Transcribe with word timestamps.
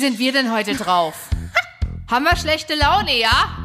Sind 0.00 0.18
wir 0.18 0.32
denn 0.32 0.50
heute 0.50 0.74
drauf? 0.74 1.28
Haben 2.10 2.24
wir 2.24 2.34
schlechte 2.34 2.74
Laune, 2.74 3.18
ja? 3.18 3.58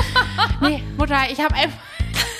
Nee, 0.62 0.82
Mutter, 0.96 1.30
ich 1.30 1.38
habe 1.40 1.54
einfach 1.54 1.78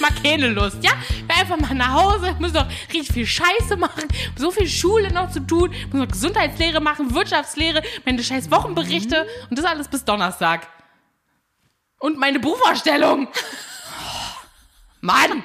mal 0.00 0.11
keine 0.22 0.48
Lust, 0.48 0.79
ja? 0.82 0.93
Ich 1.11 1.29
will 1.29 1.36
einfach 1.38 1.58
mal 1.58 1.75
nach 1.75 1.93
Hause, 1.93 2.34
muss 2.38 2.54
noch 2.54 2.66
richtig 2.90 3.12
viel 3.12 3.26
Scheiße 3.26 3.76
machen, 3.76 4.08
so 4.34 4.50
viel 4.50 4.66
Schule 4.66 5.12
noch 5.12 5.30
zu 5.30 5.40
tun, 5.40 5.75
muss 5.90 6.00
noch 6.00 6.08
Gesundheitslehre 6.08 6.80
machen, 6.80 7.14
Wirtschaftslehre, 7.14 7.82
meine 8.06 8.25
scheiß 8.25 8.50
Wochenberichte 8.50 9.26
und 9.50 9.58
das 9.58 9.67
alles 9.67 9.89
bis 9.89 10.06
Donnerstag. 10.06 10.67
Und 11.98 12.18
meine 12.18 12.40
Buchvorstellung. 12.40 13.29
Mann! 15.03 15.45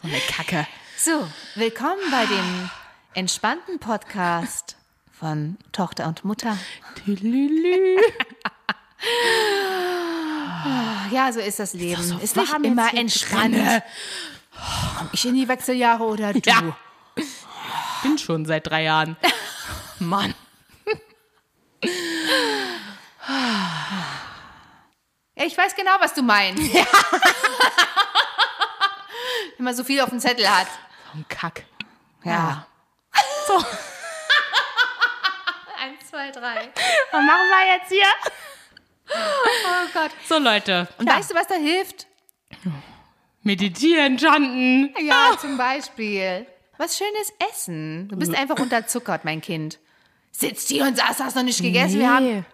So 0.00 0.08
eine 0.08 0.20
Kacke. 0.20 0.66
So, 0.96 1.28
willkommen 1.56 2.10
bei 2.10 2.24
dem 2.24 2.70
entspannten 3.12 3.78
Podcast 3.78 4.76
von 5.18 5.56
Tochter 5.72 6.06
und 6.06 6.24
Mutter. 6.24 6.56
Tülülü. 7.04 7.96
Ja, 11.10 11.32
so 11.32 11.40
ist 11.40 11.58
das 11.58 11.72
Leben. 11.74 12.02
so 12.02 12.18
ist 12.18 12.36
nicht 12.36 12.54
immer 12.62 12.92
entspannt. 12.94 13.56
Komm 14.98 15.08
ich 15.12 15.24
in 15.26 15.34
die 15.34 15.48
Wechseljahre 15.48 16.04
oder 16.04 16.32
du? 16.32 16.40
Ja. 16.44 16.76
Bin 18.02 18.18
schon 18.18 18.44
seit 18.44 18.66
drei 18.66 18.82
Jahren. 18.84 19.16
Mann. 19.98 20.34
Ja, 25.38 25.44
ich 25.44 25.56
weiß 25.56 25.74
genau, 25.76 25.92
was 26.00 26.14
du 26.14 26.22
meinst. 26.22 26.72
Ja. 26.72 26.86
Wenn 29.56 29.64
man 29.64 29.74
so 29.76 29.84
viel 29.84 30.00
auf 30.00 30.10
dem 30.10 30.20
Zettel 30.20 30.48
hat. 30.48 30.66
So 31.12 31.18
ein 31.18 31.26
Kack. 31.28 31.64
Ja. 32.24 32.66
So, 33.46 33.54
Eins, 33.56 33.64
zwei, 36.16 36.30
drei. 36.30 36.70
was 37.12 37.24
machen 37.24 37.48
wir 37.50 37.74
jetzt 37.76 37.88
hier? 37.90 38.06
Oh 39.08 39.88
Gott. 39.92 40.10
So, 40.26 40.38
Leute. 40.38 40.88
Und 40.98 41.08
weißt 41.08 41.30
du, 41.30 41.34
was 41.34 41.46
da 41.46 41.56
hilft? 41.56 42.06
Meditieren, 43.42 44.18
Chanten. 44.18 44.94
Ja, 45.04 45.36
zum 45.40 45.58
Beispiel. 45.58 46.46
Was 46.78 46.96
schönes 46.98 47.32
Essen. 47.50 48.08
Du 48.08 48.16
bist 48.16 48.34
einfach 48.34 48.58
unterzuckert, 48.58 49.24
mein 49.24 49.40
Kind. 49.40 49.78
Sitzt 50.32 50.68
hier 50.68 50.84
und 50.84 50.96
sagst, 50.96 51.20
hast 51.22 51.36
noch 51.36 51.42
nicht 51.42 51.62
gegessen. 51.62 51.98
Wir 52.00 52.10
haben 52.12 52.46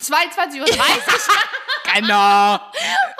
22.30 0.00 0.60
Uhr 0.60 0.66
und 0.66 1.94
Genau. 1.94 2.56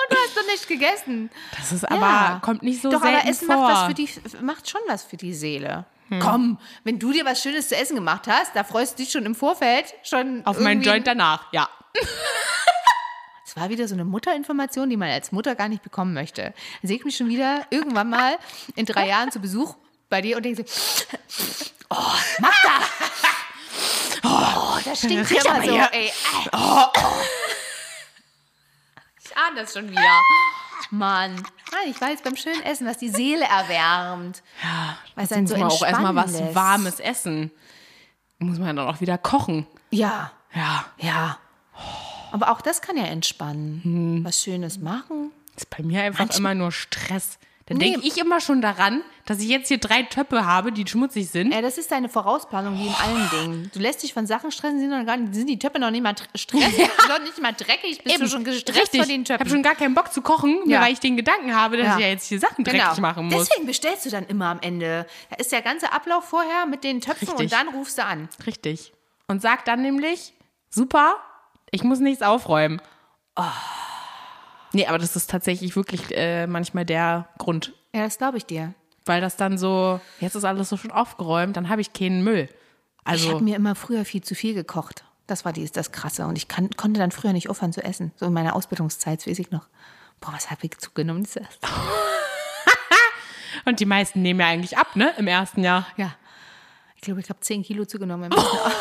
du 0.08 0.16
hast 0.16 0.36
noch 0.36 0.46
nicht 0.46 0.68
gegessen. 0.68 1.30
Das 1.58 1.72
ist 1.72 1.84
aber, 1.90 2.00
Ja. 2.00 2.40
kommt 2.42 2.62
nicht 2.62 2.80
so 2.80 2.90
Doch, 2.90 3.02
selten 3.02 3.16
aber 3.18 3.28
Essen 3.28 3.46
vor. 3.46 3.56
Macht, 3.56 3.72
was 3.72 3.86
für 3.86 3.94
die, 3.94 4.44
macht 4.44 4.70
schon 4.70 4.80
was 4.86 5.02
für 5.04 5.16
die 5.16 5.34
Seele. 5.34 5.84
Komm, 6.18 6.58
wenn 6.84 6.98
du 6.98 7.12
dir 7.12 7.24
was 7.24 7.40
Schönes 7.42 7.68
zu 7.68 7.76
essen 7.76 7.94
gemacht 7.94 8.26
hast, 8.26 8.56
da 8.56 8.64
freust 8.64 8.98
du 8.98 9.02
dich 9.04 9.12
schon 9.12 9.24
im 9.26 9.34
Vorfeld 9.36 9.94
schon 10.02 10.44
Auf 10.44 10.58
meinen 10.58 10.82
Joint 10.82 11.06
danach, 11.06 11.44
ja. 11.52 11.68
Das 13.44 13.56
war 13.56 13.68
wieder 13.68 13.88
so 13.88 13.94
eine 13.94 14.04
Mutterinformation, 14.04 14.88
die 14.90 14.96
man 14.96 15.10
als 15.10 15.32
Mutter 15.32 15.56
gar 15.56 15.68
nicht 15.68 15.82
bekommen 15.82 16.14
möchte. 16.14 16.42
Dann 16.42 16.54
sehe 16.88 16.96
ich 16.96 17.04
mich 17.04 17.16
schon 17.16 17.28
wieder 17.28 17.66
irgendwann 17.70 18.08
mal 18.08 18.36
in 18.76 18.86
drei 18.86 19.08
Jahren 19.08 19.32
zu 19.32 19.40
Besuch 19.40 19.74
bei 20.08 20.20
dir 20.20 20.36
und 20.36 20.44
denke 20.44 20.64
so, 20.64 21.06
oh, 21.90 21.96
mach 22.38 22.62
da! 22.62 22.70
Oh, 24.22 24.78
das 24.84 24.98
stinkt 24.98 25.30
immer 25.30 25.50
aber 25.50 25.64
so, 25.64 25.72
hier. 25.72 25.88
ey. 25.92 26.12
Oh, 26.52 26.84
Ich 29.24 29.36
ahne 29.36 29.56
das 29.62 29.72
schon 29.72 29.90
wieder. 29.90 30.20
Mann. 30.90 31.42
Nein, 31.72 31.90
ich 31.90 32.00
weiß 32.00 32.22
beim 32.22 32.36
schönen 32.36 32.62
Essen, 32.62 32.86
was 32.86 32.98
die 32.98 33.08
Seele 33.10 33.44
erwärmt. 33.44 34.42
Ja, 34.62 34.96
das 35.16 35.32
einen 35.32 35.42
muss 35.42 35.50
so 35.50 35.56
man 35.58 35.68
auch 35.70 35.82
erstmal 35.84 36.14
was. 36.14 36.54
Warmes 36.54 37.00
essen. 37.00 37.50
Muss 38.38 38.58
man 38.58 38.76
dann 38.76 38.86
auch 38.88 39.00
wieder 39.00 39.18
kochen. 39.18 39.66
Ja, 39.90 40.32
Ja, 40.54 40.84
ja. 40.98 41.38
Aber 42.32 42.50
auch 42.50 42.60
das 42.60 42.80
kann 42.82 42.96
ja 42.96 43.04
entspannen. 43.04 44.20
Was 44.24 44.42
Schönes 44.42 44.78
machen. 44.78 45.30
ist 45.56 45.68
bei 45.70 45.82
mir 45.82 46.02
einfach 46.02 46.24
Manch- 46.26 46.38
immer 46.38 46.54
nur 46.54 46.72
Stress. 46.72 47.38
Dann 47.70 47.78
Nee. 47.78 47.92
denke 47.92 48.06
ich 48.08 48.18
immer 48.18 48.40
schon 48.40 48.60
daran, 48.60 49.02
dass 49.26 49.38
ich 49.38 49.46
jetzt 49.48 49.68
hier 49.68 49.78
drei 49.78 50.02
Töpfe 50.02 50.44
habe, 50.44 50.72
die 50.72 50.84
schmutzig 50.88 51.30
sind. 51.30 51.54
Ja, 51.54 51.62
das 51.62 51.78
ist 51.78 51.92
deine 51.92 52.08
Vorausplanung 52.08 52.76
wie 52.76 52.88
in 52.88 52.94
allen 52.94 53.30
Dingen. 53.30 53.70
Du 53.72 53.78
lässt 53.78 54.02
dich 54.02 54.12
von 54.12 54.26
Sachen 54.26 54.50
stressen, 54.50 54.80
sind, 54.80 54.90
noch 54.90 55.06
gar 55.06 55.16
nicht, 55.16 55.32
sind 55.36 55.46
die 55.46 55.56
Töpfe 55.58 55.78
noch 55.78 55.92
nicht 55.92 56.02
mal 56.02 56.14
tr- 56.14 56.26
stressig, 56.36 56.88
noch 57.08 57.20
nicht 57.20 57.40
mal 57.40 57.52
dreckig, 57.52 58.02
bist 58.02 58.20
du 58.20 58.28
schon 58.28 58.42
gestresst 58.42 58.80
Richtig. 58.80 59.00
von 59.02 59.08
den 59.08 59.22
Ich 59.22 59.30
habe 59.30 59.38
Töpfen. 59.44 59.58
schon 59.58 59.62
gar 59.62 59.76
keinen 59.76 59.94
Bock 59.94 60.12
zu 60.12 60.20
kochen, 60.20 60.58
Ja. 60.68 60.80
weil 60.80 60.92
ich 60.92 60.98
den 60.98 61.16
Gedanken 61.16 61.54
habe, 61.54 61.76
dass 61.76 61.86
Ja. 61.86 61.94
ich 61.94 62.00
ja 62.02 62.08
jetzt 62.08 62.26
hier 62.26 62.40
Sachen 62.40 62.64
dreckig 62.64 62.98
machen 62.98 63.26
muss. 63.28 63.46
Deswegen 63.48 63.66
bestellst 63.68 64.04
du 64.04 64.10
dann 64.10 64.26
immer 64.26 64.46
am 64.46 64.58
Ende. 64.62 65.06
Da 65.30 65.36
ist 65.36 65.52
der 65.52 65.62
ganze 65.62 65.92
Ablauf 65.92 66.24
vorher 66.24 66.66
mit 66.66 66.82
den 66.82 67.00
Töpfen 67.00 67.28
Richtig. 67.28 67.44
und 67.44 67.52
dann 67.52 67.68
rufst 67.68 67.98
du 67.98 68.04
an. 68.04 68.28
Richtig. 68.46 68.92
Und 69.28 69.42
sagt 69.42 69.68
dann 69.68 69.80
nämlich, 69.82 70.32
super, 70.70 71.14
ich 71.70 71.84
muss 71.84 72.00
nichts 72.00 72.22
aufräumen. 72.22 72.82
Oh. 73.36 73.44
Nee, 74.72 74.86
aber 74.86 74.98
das 74.98 75.16
ist 75.16 75.30
tatsächlich 75.30 75.76
wirklich 75.76 76.16
äh, 76.16 76.46
manchmal 76.46 76.84
der 76.84 77.28
Grund. 77.38 77.72
Ja, 77.94 78.04
das 78.04 78.18
glaube 78.18 78.38
ich 78.38 78.46
dir. 78.46 78.74
Weil 79.06 79.20
das 79.20 79.36
dann 79.36 79.58
so, 79.58 80.00
jetzt 80.20 80.34
ist 80.34 80.44
alles 80.44 80.68
so 80.68 80.76
schon 80.76 80.90
aufgeräumt, 80.90 81.56
dann 81.56 81.68
habe 81.68 81.80
ich 81.80 81.92
keinen 81.92 82.22
Müll. 82.22 82.48
Ich 82.50 82.56
Also, 83.04 83.30
habe 83.32 83.44
mir 83.44 83.56
immer 83.56 83.74
früher 83.74 84.04
viel 84.04 84.22
zu 84.22 84.34
viel 84.34 84.54
gekocht. 84.54 85.04
Das 85.26 85.44
war 85.44 85.52
dies, 85.52 85.72
das 85.72 85.90
Krasse. 85.90 86.26
Und 86.26 86.36
ich 86.36 86.48
kann, 86.48 86.70
konnte 86.76 87.00
dann 87.00 87.10
früher 87.10 87.32
nicht 87.32 87.48
aufhören 87.48 87.72
zu 87.72 87.82
essen. 87.82 88.12
So 88.16 88.26
in 88.26 88.32
meiner 88.32 88.54
Ausbildungszeit, 88.54 89.26
weiß 89.26 89.38
ich 89.38 89.50
noch. 89.50 89.66
Boah, 90.20 90.32
was 90.34 90.50
habe 90.50 90.66
ich 90.66 90.76
zugenommen? 90.78 91.24
Das 91.24 91.36
und 93.64 93.80
die 93.80 93.86
meisten 93.86 94.22
nehmen 94.22 94.40
ja 94.40 94.46
eigentlich 94.46 94.76
ab, 94.78 94.96
ne, 94.96 95.12
im 95.16 95.26
ersten 95.26 95.64
Jahr. 95.64 95.86
Ja. 95.96 96.14
Ich 96.96 97.02
glaube, 97.02 97.20
ich 97.20 97.30
habe 97.30 97.40
10 97.40 97.62
Kilo 97.62 97.86
zugenommen. 97.86 98.30
Im 98.30 98.32
ersten 98.38 98.56
Jahr. 98.56 98.72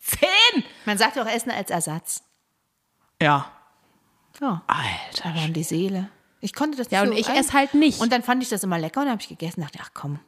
Zehn! 0.00 0.64
Man 0.86 0.96
sagt 0.98 1.16
ja 1.16 1.24
auch 1.24 1.28
Essen 1.28 1.50
als 1.50 1.70
Ersatz. 1.70 2.22
Ja. 3.20 3.50
Ja. 4.40 4.62
Alter. 4.66 5.28
Aber 5.30 5.44
um 5.44 5.52
die 5.52 5.62
Seele. 5.62 6.08
Ich 6.40 6.54
konnte 6.54 6.78
das 6.78 6.90
Ja, 6.90 7.04
so 7.04 7.10
und 7.10 7.16
ich 7.18 7.28
ein- 7.28 7.36
esse 7.36 7.52
halt 7.52 7.74
nicht. 7.74 8.00
Und 8.00 8.12
dann 8.12 8.22
fand 8.22 8.42
ich 8.42 8.48
das 8.48 8.62
immer 8.64 8.78
lecker 8.78 9.00
und 9.00 9.06
dann 9.06 9.12
habe 9.12 9.22
ich 9.22 9.28
gegessen 9.28 9.60
und 9.60 9.66
dachte, 9.66 9.78
ach 9.82 9.90
komm, 9.94 10.18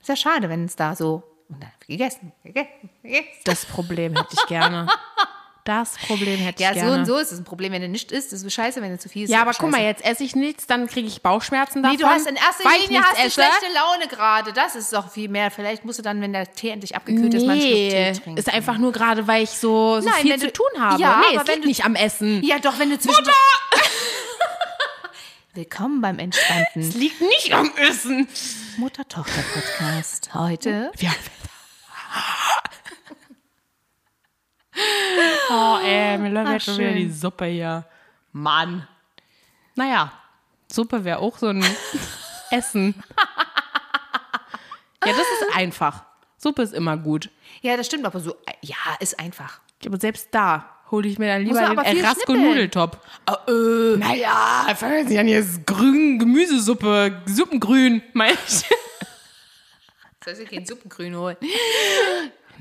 ist 0.00 0.08
ja 0.08 0.16
schade, 0.16 0.48
wenn 0.48 0.64
es 0.64 0.74
da 0.76 0.96
so. 0.96 1.22
Und 1.48 1.62
dann 1.62 1.70
hab 1.70 1.80
ich 1.82 1.86
gegessen, 1.88 2.32
gegessen, 2.42 2.90
gegessen. 3.02 3.28
Das 3.44 3.64
Problem 3.66 4.16
hätte 4.16 4.34
ich 4.34 4.46
gerne. 4.46 4.88
Das 5.64 5.92
Problem 6.08 6.40
hätte 6.40 6.60
Ja, 6.60 6.70
ich 6.70 6.74
so 6.78 6.80
gerne. 6.86 6.98
und 6.98 7.06
so 7.06 7.18
ist 7.18 7.30
es 7.30 7.38
ein 7.38 7.44
Problem, 7.44 7.70
wenn 7.70 7.82
du 7.82 7.88
nicht 7.88 8.10
isst, 8.10 8.32
ist 8.32 8.44
es 8.44 8.52
scheiße, 8.52 8.82
wenn 8.82 8.90
du 8.90 8.98
zu 8.98 9.08
viel 9.08 9.22
isst. 9.22 9.30
Ja, 9.32 9.38
ist 9.38 9.42
aber 9.42 9.52
guck 9.56 9.70
mal, 9.70 9.80
jetzt 9.80 10.04
esse 10.04 10.24
ich 10.24 10.34
nichts, 10.34 10.66
dann 10.66 10.88
kriege 10.88 11.06
ich 11.06 11.22
Bauchschmerzen 11.22 11.84
davon. 11.84 11.96
Nee, 11.96 12.02
du 12.02 12.08
hast 12.08 12.26
in 12.26 12.34
erster 12.34 12.64
Linie 12.80 13.00
hast 13.04 13.12
du 13.16 13.20
esse. 13.22 13.30
schlechte 13.30 13.66
Laune 13.72 14.08
gerade. 14.08 14.52
Das 14.52 14.74
ist 14.74 14.92
doch 14.92 15.08
viel 15.12 15.28
mehr. 15.28 15.52
Vielleicht 15.52 15.84
musst 15.84 16.00
du 16.00 16.02
dann, 16.02 16.20
wenn 16.20 16.32
der 16.32 16.52
Tee 16.52 16.70
endlich 16.70 16.96
abgekühlt 16.96 17.32
ist, 17.34 17.46
mal 17.46 17.52
einen 17.52 17.60
Schluck 17.60 17.72
Nee, 17.74 18.12
Tee 18.12 18.20
trinken. 18.20 18.38
ist 18.40 18.52
einfach 18.52 18.76
nur 18.78 18.90
gerade, 18.90 19.28
weil 19.28 19.44
ich 19.44 19.50
so, 19.50 20.00
so 20.00 20.08
Nein, 20.08 20.22
viel 20.22 20.36
zu 20.40 20.46
du- 20.46 20.52
tun 20.52 20.80
habe. 20.80 21.00
Ja, 21.00 21.20
nee, 21.20 21.36
aber 21.36 21.42
es 21.42 21.46
wenn 21.48 21.54
liegt 21.54 21.64
du- 21.64 21.68
nicht 21.68 21.84
am 21.84 21.94
Essen. 21.94 22.42
ja, 22.42 22.58
doch, 22.58 22.80
wenn 22.80 22.90
du 22.90 22.98
zwischen. 22.98 23.24
Willkommen 25.54 26.00
beim 26.00 26.18
entspannten 26.18 26.80
Es 26.82 26.94
liegt 26.94 27.20
nicht 27.20 27.52
am 27.52 27.70
Essen. 27.76 28.26
Mutter-Tochter-Podcast. 28.78 30.30
Heute 30.34 30.90
Ja. 30.98 31.10
Oh, 35.50 35.78
ey, 35.84 36.18
mir 36.18 36.30
läuft 36.30 36.52
jetzt 36.52 36.64
schon 36.66 36.78
wieder 36.78 36.92
die 36.92 37.10
Suppe 37.10 37.46
hier. 37.46 37.84
Mann. 38.32 38.86
Naja, 39.74 40.12
Suppe 40.70 41.04
wäre 41.04 41.18
auch 41.18 41.38
so 41.38 41.48
ein 41.48 41.64
Essen. 42.50 42.94
ja, 45.04 45.12
das 45.12 45.16
ist 45.18 45.56
einfach. 45.56 46.04
Suppe 46.38 46.62
ist 46.62 46.74
immer 46.74 46.96
gut. 46.96 47.30
Ja, 47.60 47.76
das 47.76 47.86
stimmt, 47.86 48.04
aber 48.04 48.20
so, 48.20 48.34
ja, 48.62 48.76
ist 49.00 49.18
einfach. 49.18 49.60
Aber 49.86 49.98
selbst 49.98 50.28
da 50.32 50.68
hole 50.90 51.08
ich 51.08 51.18
mir 51.18 51.28
dann 51.28 51.42
lieber 51.42 51.60
den 51.60 51.78
aber 51.78 51.84
viel 51.84 51.98
Erasco 51.98 52.32
schnippeln. 52.32 52.48
Nudeltop. 52.48 53.00
äh. 53.48 53.96
Naja, 53.96 54.74
fangen 54.76 55.08
Sie 55.08 55.18
an, 55.18 55.26
hier 55.26 55.40
ist 55.40 55.66
grün, 55.66 56.18
Gemüsesuppe, 56.18 57.22
Suppengrün, 57.26 58.02
mein 58.12 58.34
ich. 58.46 58.64
Soll 60.24 60.34
ich 60.44 60.50
kein 60.50 60.64
Suppengrün 60.64 61.16
holen? 61.16 61.36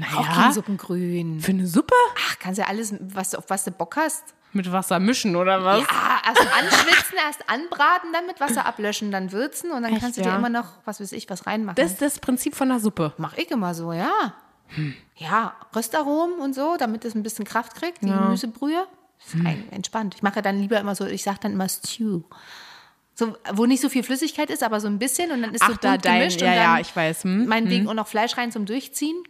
Naja, 0.02 0.18
Auch 0.18 0.30
kein 0.34 0.52
Suppengrün. 0.54 1.40
für 1.40 1.52
eine 1.52 1.68
Suppe 1.68 1.94
Ach, 2.28 2.36
kannst 2.40 2.60
ja 2.60 2.66
alles, 2.68 2.94
was, 3.00 3.36
auf 3.36 3.46
was 3.50 3.64
du 3.64 3.72
Bock 3.72 3.96
hast. 3.98 4.24
mit 4.54 4.72
Wasser 4.72 5.00
mischen 5.00 5.36
oder 5.36 5.64
was? 5.64 5.80
Ja, 5.82 6.22
erst 6.28 6.42
anschwitzen, 6.42 7.18
erst 7.26 7.50
anbraten, 7.50 8.12
dann 8.12 8.26
mit 8.28 8.40
Wasser 8.40 8.66
ablöschen, 8.66 9.12
dann 9.12 9.32
würzen 9.32 9.72
und 9.72 9.84
dann 9.84 9.94
Echt, 9.94 10.02
kannst 10.02 10.18
du 10.18 10.22
dir 10.24 10.30
ja? 10.30 10.36
immer 10.36 10.50
noch, 10.50 10.66
was 10.86 11.00
weiß 11.00 11.12
ich, 11.14 11.30
was 11.30 11.46
reinmachen. 11.48 11.76
Das 11.76 11.92
ist 11.92 12.02
das 12.02 12.20
Prinzip 12.20 12.56
von 12.56 12.68
der 12.70 12.80
Suppe. 12.80 13.14
mache 13.18 13.40
ich 13.42 13.50
immer 13.52 13.74
so, 13.74 13.94
ja. 13.94 14.34
Hm. 14.76 14.94
Ja, 15.18 15.54
Röstaromen 15.76 16.40
und 16.40 16.56
so, 16.56 16.76
damit 16.78 17.06
es 17.06 17.14
ein 17.16 17.24
bisschen 17.24 17.46
Kraft 17.46 17.76
kriegt, 17.76 18.02
die 18.04 18.08
Gemüsebrühe. 18.08 18.88
Ist 19.26 19.34
Hm. 19.36 19.66
entspannt. 19.72 20.16
Ich 20.16 20.24
mache 20.24 20.42
dann 20.42 20.60
lieber 20.60 20.80
immer 20.80 20.96
so, 20.96 21.06
ich 21.06 21.22
sage 21.24 21.38
dann 21.42 21.52
immer 21.54 21.70
Stew. 21.70 22.22
So, 23.14 23.36
wo 23.54 23.66
nicht 23.68 23.82
so 23.82 23.90
viel 23.90 24.02
Flüssigkeit 24.04 24.50
ist, 24.50 24.64
aber 24.64 24.80
so 24.80 24.88
ein 24.88 24.98
bisschen 24.98 25.32
und 25.32 25.42
dann 25.44 25.54
ist 25.54 25.64
so 25.64 25.74
Ach, 25.74 25.78
da 25.78 25.92
bunt 25.92 26.06
dein, 26.06 26.20
gemischt 26.22 26.42
ja, 26.42 26.48
und 26.50 26.56
dann 26.56 26.64
ja, 26.76 26.80
ich 26.80 26.96
weiß. 26.96 27.24
Hm? 27.26 27.46
meinetwegen 27.46 27.88
auch 27.88 27.94
noch 27.94 28.08
Fleisch 28.08 28.36
rein 28.38 28.52
zum 28.52 28.66
Durchziehen. 28.66 29.22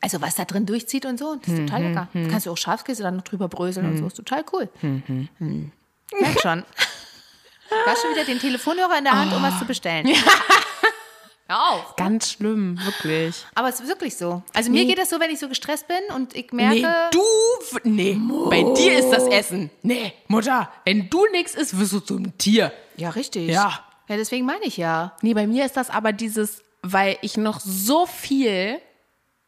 Also 0.00 0.20
was 0.20 0.34
da 0.34 0.44
drin 0.44 0.66
durchzieht 0.66 1.06
und 1.06 1.18
so, 1.18 1.36
das 1.36 1.48
ist 1.54 1.58
total 1.60 1.82
lecker. 1.84 2.08
Kannst 2.12 2.46
du 2.46 2.50
auch 2.52 2.56
Schafskäse 2.56 3.02
dann 3.02 3.16
noch 3.16 3.24
drüber 3.24 3.48
bröseln 3.48 3.86
und 3.90 3.98
so, 3.98 4.06
ist 4.06 4.16
total 4.16 4.44
cool. 4.52 4.68
Hm. 4.80 5.28
Merk 6.20 6.40
schon. 6.40 6.64
Du 7.68 7.90
hast 7.90 8.02
schon 8.02 8.12
wieder 8.12 8.24
den 8.24 8.38
Telefonhörer 8.38 8.98
in 8.98 9.04
der 9.04 9.12
Hand, 9.18 9.32
um 9.32 9.42
was 9.42 9.58
zu 9.58 9.64
bestellen. 9.64 10.06
Hör 11.48 11.70
auf. 11.74 11.94
Ganz 11.96 12.32
schlimm, 12.32 12.76
wirklich. 12.84 13.44
Aber 13.54 13.68
es 13.68 13.78
ist 13.78 13.86
wirklich 13.88 14.16
so. 14.16 14.42
Also 14.52 14.68
mir 14.70 14.82
Nee. 14.82 14.86
geht 14.86 14.98
das 14.98 15.10
so, 15.10 15.20
wenn 15.20 15.30
ich 15.30 15.38
so 15.38 15.48
gestresst 15.48 15.86
bin 15.86 15.96
und 16.14 16.34
ich 16.34 16.50
merke. 16.52 16.74
Nee, 16.80 16.86
du. 17.12 17.22
Nee, 17.84 18.20
bei 18.50 18.62
dir 18.74 18.98
ist 18.98 19.10
das 19.10 19.28
Essen. 19.28 19.70
Nee, 19.82 20.12
Mutter, 20.26 20.68
wenn 20.84 21.08
du 21.08 21.24
nichts 21.30 21.54
isst, 21.54 21.78
wirst 21.78 21.92
du 21.92 22.00
zum 22.00 22.36
Tier. 22.36 22.72
Ja, 22.96 23.10
richtig. 23.10 23.48
Ja. 23.48 23.78
Ja, 24.08 24.16
deswegen 24.16 24.44
meine 24.44 24.64
ich 24.64 24.76
ja. 24.76 25.16
Nee, 25.22 25.34
bei 25.34 25.46
mir 25.46 25.64
ist 25.66 25.76
das 25.76 25.88
aber 25.90 26.12
dieses, 26.12 26.62
weil 26.82 27.16
ich 27.22 27.36
noch 27.36 27.60
so 27.60 28.06
viel 28.06 28.80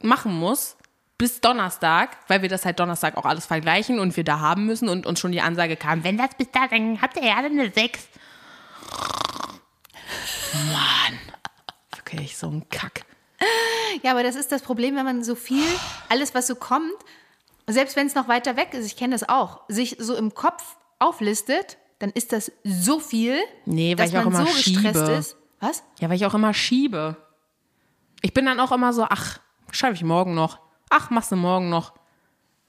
machen 0.02 0.32
muss 0.32 0.76
bis 1.18 1.40
Donnerstag, 1.40 2.16
weil 2.28 2.42
wir 2.42 2.48
das 2.48 2.64
halt 2.64 2.78
Donnerstag 2.78 3.16
auch 3.16 3.24
alles 3.24 3.44
vergleichen 3.46 3.98
und 3.98 4.16
wir 4.16 4.22
da 4.24 4.38
haben 4.38 4.66
müssen 4.66 4.88
und 4.88 5.04
uns 5.04 5.18
schon 5.18 5.32
die 5.32 5.40
Ansage 5.40 5.76
kam, 5.76 6.04
wenn 6.04 6.16
das 6.16 6.30
bis 6.38 6.48
da, 6.52 6.68
dann 6.68 7.02
habt 7.02 7.16
ihr 7.16 7.26
ja 7.26 7.36
eine 7.38 7.70
6. 7.72 8.08
Mann. 10.72 11.18
Wirklich 11.96 12.36
so 12.36 12.48
ein 12.48 12.68
Kack. 12.70 13.04
Ja, 14.02 14.12
aber 14.12 14.22
das 14.22 14.36
ist 14.36 14.52
das 14.52 14.62
Problem, 14.62 14.96
wenn 14.96 15.04
man 15.04 15.24
so 15.24 15.34
viel, 15.34 15.64
alles, 16.08 16.34
was 16.34 16.46
so 16.46 16.54
kommt, 16.54 16.92
selbst 17.66 17.96
wenn 17.96 18.06
es 18.06 18.14
noch 18.14 18.28
weiter 18.28 18.56
weg 18.56 18.72
ist, 18.74 18.86
ich 18.86 18.96
kenne 18.96 19.14
das 19.14 19.28
auch, 19.28 19.60
sich 19.68 19.96
so 19.98 20.14
im 20.14 20.34
Kopf 20.34 20.76
auflistet, 20.98 21.78
dann 21.98 22.10
ist 22.10 22.32
das 22.32 22.52
so 22.64 23.00
viel, 23.00 23.38
Nee, 23.66 23.90
weil 23.90 23.96
dass 24.06 24.10
ich 24.10 24.18
auch 24.18 24.24
man 24.24 24.34
immer 24.34 24.46
so 24.46 24.52
gestresst 24.56 24.64
schiebe. 24.98 25.12
ist. 25.18 25.36
Was? 25.60 25.82
Ja, 25.98 26.08
weil 26.08 26.16
ich 26.16 26.26
auch 26.26 26.34
immer 26.34 26.54
schiebe. 26.54 27.16
Ich 28.22 28.32
bin 28.32 28.46
dann 28.46 28.60
auch 28.60 28.70
immer 28.72 28.92
so, 28.92 29.04
ach, 29.08 29.40
schaffe 29.72 29.94
ich 29.94 30.04
morgen 30.04 30.34
noch. 30.34 30.58
Ach, 30.90 31.10
machst 31.10 31.32
du 31.32 31.36
morgen 31.36 31.68
noch. 31.68 31.92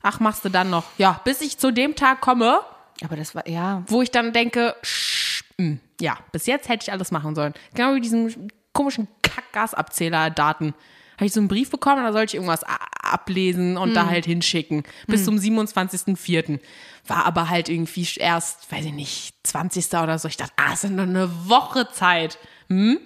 Ach, 0.02 0.20
machst 0.20 0.46
du 0.46 0.50
dann 0.50 0.70
noch. 0.70 0.86
Ja, 0.98 1.20
bis 1.24 1.42
ich 1.42 1.58
zu 1.58 1.72
dem 1.72 1.96
Tag 1.96 2.22
komme, 2.22 2.62
Aber 3.04 3.16
das 3.16 3.36
war, 3.36 3.48
ja. 3.48 3.84
wo 3.88 4.02
ich 4.02 4.12
dann 4.12 4.32
denke, 4.34 4.76
sch, 4.82 5.44
mh, 5.58 5.78
ja, 6.02 6.18
bis 6.32 6.46
jetzt 6.46 6.70
hätte 6.70 6.84
ich 6.84 6.92
alles 6.92 7.12
machen 7.12 7.36
sollen. 7.36 7.54
Genau 7.74 7.96
wie 7.96 8.02
diesen 8.02 8.52
komischen 8.74 9.08
Kackgasabzähler-Daten. 9.22 10.74
Habe 11.18 11.26
ich 11.26 11.34
so 11.34 11.42
einen 11.42 11.50
Brief 11.50 11.70
bekommen, 11.70 12.04
da 12.04 12.14
sollte 12.14 12.32
ich 12.32 12.36
irgendwas 12.36 12.64
ablesen 12.64 13.76
und 13.76 13.94
da 13.94 14.06
halt 14.08 14.26
hinschicken. 14.26 14.84
Bis 15.08 15.26
zum 15.26 15.36
27.04. 15.36 16.60
War 17.08 17.26
aber 17.26 17.50
halt 17.50 17.68
irgendwie 17.68 18.08
erst, 18.18 18.72
weiß 18.72 18.86
ich 18.86 18.94
nicht, 18.94 19.36
20. 19.44 19.88
oder 19.96 20.18
so. 20.18 20.30
Ich 20.30 20.38
dachte, 20.38 20.54
ah, 20.56 20.72
es 20.74 20.86
ist 20.86 20.92
noch 20.92 21.04
eine 21.04 21.30
Woche 21.50 21.90
Zeit. 21.92 22.38
Hm? 22.70 23.00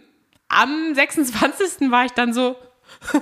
Am 0.47 0.93
26. 0.93 1.89
war 1.89 2.05
ich 2.05 2.11
dann 2.11 2.33
so, 2.33 2.55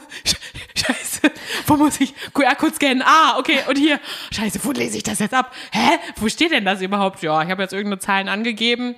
wo 1.67 1.75
muss 1.75 1.99
ich 1.99 2.13
QR-Code 2.33 2.73
scannen? 2.75 3.03
Ah, 3.05 3.37
okay, 3.37 3.59
und 3.67 3.77
hier, 3.77 3.99
Scheiße, 4.31 4.59
wo 4.63 4.71
lese 4.71 4.97
ich 4.97 5.03
das 5.03 5.19
jetzt 5.19 5.33
ab? 5.33 5.53
Hä? 5.71 5.97
Wo 6.17 6.29
steht 6.29 6.51
denn 6.51 6.65
das 6.65 6.81
überhaupt? 6.81 7.21
Ja, 7.23 7.41
ich 7.43 7.49
habe 7.49 7.61
jetzt 7.61 7.73
irgendeine 7.73 7.99
Zahlen 7.99 8.29
angegeben. 8.29 8.95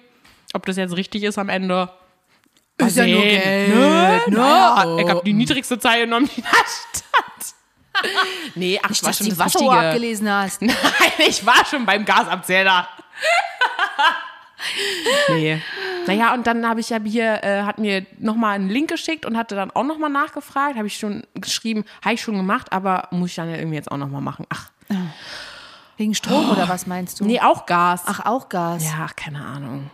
Ob 0.53 0.65
das 0.65 0.77
jetzt 0.77 0.95
richtig 0.95 1.23
ist 1.23 1.37
am 1.37 1.49
Ende. 1.49 1.89
Mal 2.79 2.87
Ist 2.87 2.97
ja 2.97 3.05
nur 3.07 3.21
sehen. 3.21 3.41
Geld, 3.41 3.69
Ne? 3.69 4.21
ne? 4.27 4.35
Naja, 4.37 4.97
ich 4.99 5.09
habe 5.09 5.21
die 5.25 5.33
niedrigste 5.33 5.79
Zahl 5.79 6.01
genommen, 6.01 6.29
die 6.35 6.41
da 6.41 6.47
stand. 6.49 7.53
Nee, 8.55 8.79
ach, 8.83 8.89
ich 8.89 9.03
war 9.03 9.13
schon 9.13 9.29
das 9.29 9.37
Wichtige. 9.37 9.69
abgelesen 9.71 10.27
hast. 10.29 10.61
Nein, 10.63 10.75
ich 11.27 11.45
war 11.45 11.63
schon 11.65 11.85
beim 11.85 12.03
Gasabzähler. 12.05 12.87
nee. 15.29 15.61
Naja, 16.07 16.33
und 16.33 16.45
dann 16.47 16.67
habe 16.67 16.79
ich 16.79 16.89
ja 16.89 16.99
hier, 17.03 17.43
äh, 17.43 17.63
hat 17.63 17.77
mir 17.79 18.05
nochmal 18.19 18.55
einen 18.55 18.69
Link 18.69 18.89
geschickt 18.89 19.25
und 19.25 19.37
hatte 19.37 19.55
dann 19.55 19.71
auch 19.71 19.83
nochmal 19.83 20.09
nachgefragt. 20.09 20.75
Habe 20.75 20.87
ich 20.87 20.97
schon 20.97 21.23
geschrieben, 21.35 21.83
habe 22.03 22.15
ich 22.15 22.21
schon 22.21 22.35
gemacht, 22.35 22.71
aber 22.73 23.07
muss 23.11 23.29
ich 23.31 23.35
dann 23.35 23.49
ja 23.49 23.57
irgendwie 23.57 23.75
jetzt 23.77 23.91
auch 23.91 23.97
nochmal 23.97 24.21
machen. 24.21 24.45
Ach, 24.49 24.69
Wegen 25.97 26.15
Strom 26.15 26.49
oder 26.49 26.67
was 26.67 26.87
meinst 26.87 27.19
du? 27.19 27.25
nee, 27.25 27.39
auch 27.39 27.65
Gas. 27.65 28.03
Ach, 28.07 28.25
auch 28.25 28.49
Gas. 28.49 28.83
Ja, 28.83 29.05
ach, 29.05 29.15
keine 29.15 29.43
Ahnung. 29.45 29.89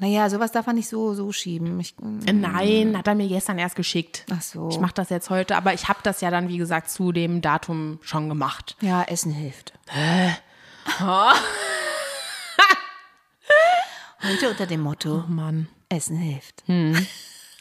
Naja, 0.00 0.30
sowas 0.30 0.52
darf 0.52 0.66
man 0.66 0.76
nicht 0.76 0.88
so, 0.88 1.14
so 1.14 1.32
schieben. 1.32 1.80
Ich, 1.80 1.94
Äh, 2.26 2.32
Nein, 2.32 2.96
hat 2.96 3.08
er 3.08 3.16
mir 3.16 3.26
gestern 3.26 3.58
erst 3.58 3.74
geschickt. 3.74 4.24
Ach 4.32 4.40
so. 4.40 4.68
Ich 4.70 4.78
mache 4.78 4.94
das 4.94 5.10
jetzt 5.10 5.30
heute, 5.30 5.56
aber 5.56 5.74
ich 5.74 5.88
habe 5.88 5.98
das 6.04 6.20
ja 6.20 6.30
dann, 6.30 6.48
wie 6.48 6.58
gesagt, 6.58 6.90
zu 6.90 7.10
dem 7.10 7.40
Datum 7.42 7.98
schon 8.02 8.28
gemacht. 8.28 8.76
ja, 8.80 9.02
Essen 9.02 9.32
hilft. 9.32 9.72
Heute 14.22 14.50
unter 14.50 14.66
dem 14.66 14.80
Motto, 14.80 15.24
Oh 15.26 15.30
Mann. 15.30 15.68
Essen 15.88 16.16
hilft. 16.16 16.64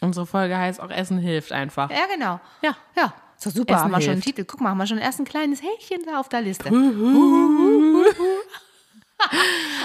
Unsere 0.01 0.25
Folge 0.25 0.57
heißt 0.57 0.79
auch 0.81 0.89
Essen 0.89 1.17
hilft 1.19 1.51
einfach. 1.51 1.89
Ja, 1.89 2.05
genau. 2.11 2.39
Ja. 2.61 2.75
Ja, 2.95 3.13
ist 3.37 3.45
doch 3.45 3.51
super. 3.51 3.73
Essen 3.75 3.83
haben 3.85 3.91
wir 3.91 4.01
schon 4.01 4.11
einen. 4.13 4.21
Titel. 4.21 4.43
Guck 4.45 4.61
mal, 4.61 4.69
haben 4.71 4.77
wir 4.77 4.87
schon 4.87 4.97
erst 4.97 5.19
ein 5.19 5.25
kleines 5.25 5.61
Häkchen 5.61 6.01
da 6.05 6.19
auf 6.19 6.29
der 6.29 6.41
Liste. 6.41 6.69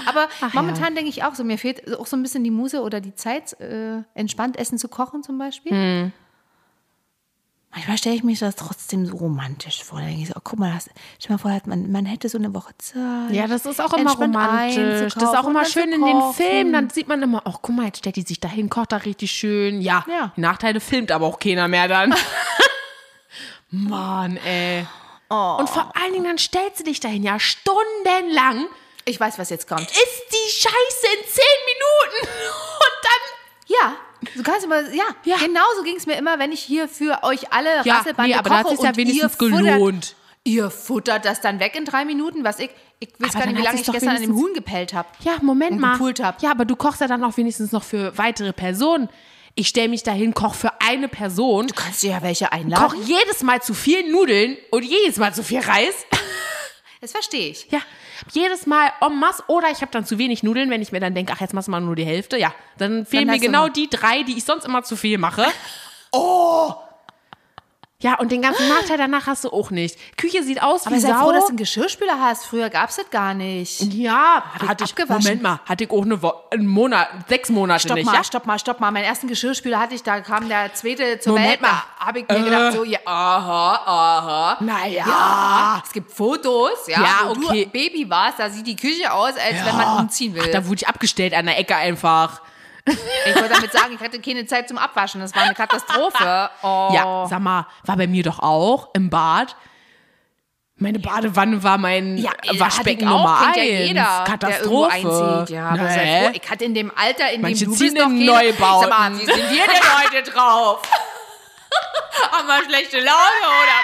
Aber 0.05 0.27
momentan 0.53 0.93
denke 0.95 1.09
ich 1.09 1.23
auch 1.23 1.33
so, 1.33 1.43
mir 1.43 1.57
fehlt 1.57 1.97
auch 1.97 2.05
so 2.05 2.15
ein 2.15 2.21
bisschen 2.21 2.43
die 2.43 2.51
Muse 2.51 2.81
oder 2.81 3.01
die 3.01 3.15
Zeit, 3.15 3.59
äh, 3.59 4.03
entspannt 4.13 4.57
Essen 4.57 4.77
zu 4.77 4.87
kochen 4.87 5.23
zum 5.23 5.39
Beispiel. 5.39 5.71
Hm. 5.71 6.11
Manchmal 7.73 7.97
stelle 7.97 8.15
ich 8.15 8.23
mich 8.23 8.37
das 8.39 8.55
trotzdem 8.55 9.05
so 9.07 9.15
romantisch 9.17 9.83
vor. 9.83 9.99
Da 9.99 10.05
denke 10.05 10.21
ich 10.21 10.27
so, 10.27 10.35
oh, 10.37 10.41
guck 10.43 10.59
mal, 10.59 10.71
das, 10.73 10.89
stell 11.19 11.35
mal 11.35 11.39
vor, 11.39 11.59
man, 11.65 11.91
man 11.91 12.05
hätte 12.05 12.29
so 12.29 12.37
eine 12.37 12.53
Woche 12.53 12.71
Zeit. 12.77 13.31
Ja, 13.31 13.47
das 13.47 13.65
ist 13.65 13.81
auch 13.81 13.93
immer 13.93 14.13
romantisch. 14.13 15.13
Das 15.15 15.23
ist 15.23 15.35
auch 15.37 15.47
immer 15.47 15.65
schön 15.65 15.91
in 15.91 16.01
den. 16.05 16.33
Filmen. 16.33 16.71
Dann 16.73 16.89
sieht 16.91 17.07
man 17.07 17.21
immer, 17.23 17.41
oh, 17.45 17.53
guck 17.61 17.75
mal, 17.75 17.85
jetzt 17.87 17.97
stellt 17.99 18.15
die 18.15 18.21
sich 18.21 18.39
dahin, 18.39 18.69
kocht 18.69 18.91
da 18.91 18.97
richtig 18.97 19.31
schön. 19.31 19.81
Ja, 19.81 20.05
Ja. 20.07 20.31
Nachteile 20.35 20.79
filmt 20.79 21.11
aber 21.11 21.25
auch 21.25 21.39
keiner 21.39 21.67
mehr 21.67 21.87
dann. 21.87 22.13
Mann, 23.69 24.37
ey. 24.37 24.85
Oh. 25.29 25.57
Und 25.59 25.69
vor 25.69 25.91
allen 25.99 26.13
Dingen, 26.13 26.25
dann 26.25 26.37
stellst 26.37 26.79
du 26.81 26.83
dich 26.83 26.99
dahin, 26.99 27.23
ja, 27.23 27.39
stundenlang 27.39 28.67
Ich 29.05 29.19
weiß, 29.19 29.39
was 29.39 29.49
jetzt 29.49 29.67
kommt. 29.67 29.81
isst 29.89 30.23
die 30.31 30.51
Scheiße 30.51 31.07
in 31.17 31.27
zehn 31.27 31.59
Minuten. 31.65 32.37
Und 32.83 32.99
dann 33.03 33.21
Ja, 33.67 33.95
du 34.35 34.43
kannst 34.43 34.65
immer, 34.65 34.81
ja, 34.93 35.03
Ja. 35.25 35.37
genauso 35.37 35.83
ging 35.83 35.95
es 35.95 36.05
mir 36.05 36.15
immer, 36.17 36.39
wenn 36.39 36.51
ich 36.51 36.61
hier 36.61 36.87
für 36.87 37.23
euch 37.23 37.51
alle 37.53 37.83
Ja, 37.83 37.97
Rasselbande 37.97 38.31
nee, 38.31 38.37
aber 38.37 38.49
da 38.49 38.55
hat 38.57 38.63
koche 38.63 38.75
sich's 38.75 38.83
ja 38.83 38.89
und 38.89 38.97
wenigstens 38.97 39.23
ihr 39.33 39.47
futtert- 39.47 39.73
gelohnt. 39.73 40.15
Ihr 40.45 40.69
futtert 40.69 41.23
das 41.23 41.39
dann 41.39 41.59
weg 41.61 41.73
in 41.75 41.85
drei 41.85 42.03
Minuten, 42.03 42.43
was 42.43 42.59
ich, 42.59 42.69
ich 42.99 43.09
weiß 43.17 43.35
Aber 43.35 43.45
gar 43.45 43.51
nicht, 43.51 43.59
wie 43.59 43.63
lange 43.63 43.79
ich 43.79 43.89
gestern 43.89 44.09
an 44.17 44.21
dem 44.21 44.35
Huhn 44.35 44.53
gepellt 44.53 44.93
habe. 44.93 45.07
Ja, 45.21 45.37
Moment 45.41 45.79
mal. 45.79 45.97
Ja, 46.41 46.51
aber 46.51 46.65
du 46.65 46.75
kochst 46.75 46.99
ja 46.99 47.07
dann 47.07 47.23
auch 47.23 47.37
wenigstens 47.37 47.71
noch 47.71 47.83
für 47.83 48.17
weitere 48.17 48.51
Personen. 48.51 49.07
Ich 49.55 49.69
stelle 49.69 49.87
mich 49.87 50.03
dahin, 50.03 50.33
koch 50.33 50.55
für 50.55 50.81
eine 50.81 51.07
Person, 51.07 51.67
Du 51.67 51.75
kannst 51.75 52.03
dir 52.03 52.11
ja 52.11 52.21
welche 52.23 52.45
koch 52.45 52.51
einladen. 52.51 53.03
jedes 53.05 53.41
Mal 53.43 53.61
zu 53.61 53.73
viel 53.73 54.11
Nudeln 54.11 54.57
und 54.71 54.83
jedes 54.83 55.15
Mal 55.17 55.33
zu 55.33 55.43
viel 55.43 55.59
Reis. 55.59 55.93
Das 57.01 57.11
verstehe 57.11 57.49
ich. 57.49 57.67
Ja, 57.69 57.79
jedes 58.31 58.65
Mal 58.65 58.91
en 59.01 59.19
masse. 59.19 59.43
Oder 59.47 59.69
ich 59.71 59.81
habe 59.81 59.91
dann 59.91 60.05
zu 60.05 60.17
wenig 60.17 60.43
Nudeln, 60.43 60.69
wenn 60.69 60.81
ich 60.81 60.91
mir 60.91 60.99
dann 60.99 61.15
denke, 61.15 61.33
ach, 61.35 61.41
jetzt 61.41 61.53
machst 61.53 61.67
du 61.67 61.71
mal 61.71 61.81
nur 61.81 61.95
die 61.95 62.05
Hälfte. 62.05 62.37
Ja, 62.37 62.53
dann 62.77 63.05
fehlen 63.05 63.25
mir 63.25 63.33
hast 63.33 63.41
du 63.41 63.45
genau 63.45 63.67
die 63.67 63.89
drei, 63.89 64.23
die 64.23 64.37
ich 64.37 64.43
sonst 64.43 64.65
immer 64.65 64.83
zu 64.83 64.95
viel 64.95 65.17
mache. 65.17 65.45
Oh! 66.15 66.75
Ja, 68.03 68.19
und 68.19 68.31
den 68.33 68.41
ganzen 68.41 68.67
Nachteil 68.67 68.97
danach 68.97 69.27
hast 69.27 69.45
du 69.45 69.49
auch 69.49 69.71
nicht. 69.71 69.97
Küche 70.17 70.43
sieht 70.43 70.61
aus 70.61 70.85
Aber 70.85 70.95
wie 70.95 70.99
sei 70.99 71.09
Sau. 71.09 71.19
froh, 71.21 71.31
dass 71.31 71.43
du 71.45 71.47
einen 71.49 71.57
Geschirrspüler 71.57 72.19
hast. 72.19 72.45
Früher 72.45 72.69
gab 72.69 72.89
es 72.89 72.97
das 72.97 73.09
gar 73.09 73.33
nicht. 73.33 73.81
ja, 73.93 74.43
ich 74.61 74.67
hatte 74.67 74.83
ich, 74.83 74.89
abgewaschen. 74.91 75.23
Moment 75.23 75.41
mal, 75.41 75.59
hatte 75.65 75.85
ich 75.85 75.89
auch 75.91 76.01
eine 76.03 76.21
Wo 76.21 76.33
einen 76.51 76.67
Monat, 76.67 77.07
sechs 77.29 77.47
Monate 77.49 77.79
Stopp 77.79 77.95
nicht, 77.95 78.05
mal, 78.05 78.15
ja? 78.15 78.23
stopp 78.23 78.45
mal, 78.45 78.59
stopp 78.59 78.79
mal. 78.81 78.91
Meinen 78.91 79.05
ersten 79.05 79.27
Geschirrspüler 79.27 79.79
hatte 79.79 79.95
ich, 79.95 80.03
da 80.03 80.19
kam 80.19 80.49
der 80.49 80.73
zweite 80.73 81.19
zur 81.19 81.31
Moment 81.33 81.51
Welt. 81.51 81.61
mal. 81.61 81.69
Da 81.99 82.05
habe 82.07 82.19
ich 82.19 82.27
mir 82.27 82.43
gedacht, 82.43 82.73
so, 82.73 82.83
ja, 82.83 82.99
aha, 83.05 83.73
aha. 83.85 84.57
Naja. 84.59 85.05
Ja, 85.07 85.81
es 85.85 85.91
gibt 85.93 86.11
Fotos, 86.11 86.87
ja, 86.87 87.01
Ja, 87.01 87.09
wo 87.27 87.31
okay. 87.47 87.63
du 87.65 87.71
Baby 87.71 88.09
warst, 88.09 88.37
da 88.37 88.49
sieht 88.49 88.67
die 88.67 88.75
Küche 88.75 89.13
aus, 89.13 89.31
als 89.37 89.65
wenn 89.65 89.77
man 89.77 89.99
umziehen 90.01 90.35
will. 90.35 90.51
Da 90.51 90.65
wurde 90.65 90.75
ich 90.81 90.87
abgestellt 90.89 91.33
an 91.33 91.45
der 91.45 91.57
Ecke 91.57 91.75
einfach. 91.77 92.41
Ich 92.85 93.35
wollte 93.35 93.49
damit 93.53 93.71
sagen, 93.71 93.93
ich 93.95 93.99
hatte 94.01 94.19
keine 94.19 94.45
Zeit 94.45 94.67
zum 94.67 94.77
Abwaschen. 94.77 95.21
Das 95.21 95.33
war 95.35 95.43
eine 95.43 95.53
Katastrophe. 95.53 96.49
Oh. 96.63 96.89
Ja, 96.93 97.25
sag 97.29 97.39
mal, 97.39 97.67
war 97.85 97.97
bei 97.97 98.07
mir 98.07 98.23
doch 98.23 98.39
auch 98.39 98.89
im 98.93 99.09
Bad. 99.09 99.55
Meine 100.75 100.99
Badewanne 100.99 101.61
war 101.63 101.77
mein 101.77 102.17
Ja, 102.17 102.31
äh, 102.41 102.59
Waschbecken 102.59 103.07
auch, 103.07 103.17
Nummer 103.19 103.39
eins. 103.47 103.57
ja 103.57 103.63
jeder, 103.63 104.23
Katastrophe. 104.25 104.91
Einzieht. 104.91 105.55
Ja, 105.55 105.75
sei 105.75 106.23
froh, 106.25 106.39
ich 106.41 106.49
hatte 106.51 106.65
in 106.65 106.73
dem 106.73 106.91
Alter, 106.95 107.31
in 107.31 107.41
Manche 107.41 107.65
dem 107.65 107.73
du 107.73 107.79
bist 107.79 107.95
keine- 107.97 108.13
Neubauten. 108.25 108.89
Sag 108.89 108.99
mal, 108.99 109.11
wie 109.19 109.25
sind 109.25 109.37
wir 109.37 109.65
denn 109.65 110.19
heute 110.21 110.31
drauf? 110.31 110.81
Haben 112.31 112.47
wir 112.47 112.63
schlechte 112.65 112.97
Laune 112.97 113.47
oder? 113.61 113.79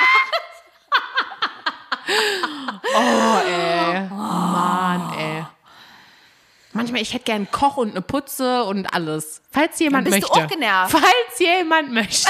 Mann, 4.10 5.14
ey. 5.18 5.19
Manchmal, 6.80 7.02
ich 7.02 7.14
hätte 7.14 7.26
gern 7.26 7.36
einen 7.38 7.52
Koch 7.52 7.78
und 7.78 7.92
eine 7.92 8.02
Putze 8.02 8.64
und 8.64 8.86
alles. 8.94 9.42
Falls 9.52 9.80
jemand 9.80 10.08
Dann 10.08 10.14
bist 10.14 10.28
du 10.28 10.34
möchte. 10.34 10.46
auch 10.46 10.52
genervt. 10.52 10.92
Falls 10.92 11.40
jemand 11.40 11.92
möchte. 11.94 12.30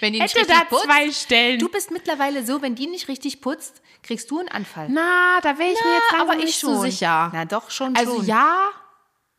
Wenn 0.00 0.12
die 0.14 0.20
nicht 0.20 0.34
hätte 0.34 0.46
richtig 0.48 0.58
da 0.58 0.64
putzt. 0.64 0.84
zwei 0.84 1.10
Stellen. 1.12 1.58
Du 1.58 1.68
bist 1.68 1.90
mittlerweile 1.90 2.44
so, 2.44 2.62
wenn 2.62 2.74
die 2.74 2.86
nicht 2.86 3.08
richtig 3.08 3.40
putzt, 3.42 3.82
kriegst 4.02 4.30
du 4.30 4.38
einen 4.38 4.48
Anfall. 4.48 4.88
Na, 4.88 5.40
da 5.42 5.58
wäre 5.58 5.70
ich 5.72 5.84
mir 5.84 5.92
jetzt 5.94 6.20
aber 6.20 6.36
ich 6.38 6.44
nicht 6.44 6.60
schon. 6.60 6.74
so 6.76 6.82
sicher. 6.82 7.30
Na 7.34 7.44
doch, 7.44 7.70
schon 7.70 7.94
Also 7.96 8.16
schon. 8.16 8.24
ja, 8.26 8.70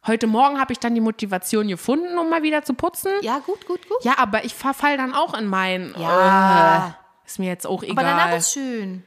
heute 0.06 0.28
Morgen 0.28 0.60
habe 0.60 0.72
ich 0.74 0.78
dann 0.80 0.94
die 0.94 1.02
Motivation 1.02 1.68
gefunden, 1.68 2.16
um 2.20 2.30
mal 2.30 2.44
wieder 2.44 2.64
zu 2.64 2.76
putzen. 2.76 3.12
Ja, 3.22 3.40
gut, 3.40 3.66
gut, 3.66 3.88
gut. 3.90 4.04
Ja, 4.04 4.18
aber 4.20 4.44
ich 4.44 4.54
verfall 4.54 4.98
dann 4.98 5.16
auch 5.16 5.34
in 5.34 5.48
mein. 5.48 5.96
Ja. 5.98 6.88
Äh, 6.90 7.28
ist 7.28 7.40
mir 7.40 7.48
jetzt 7.48 7.66
auch 7.66 7.82
egal. 7.82 7.98
aber 7.98 8.08
danach 8.08 8.38
ist 8.38 8.54
schön. 8.54 9.04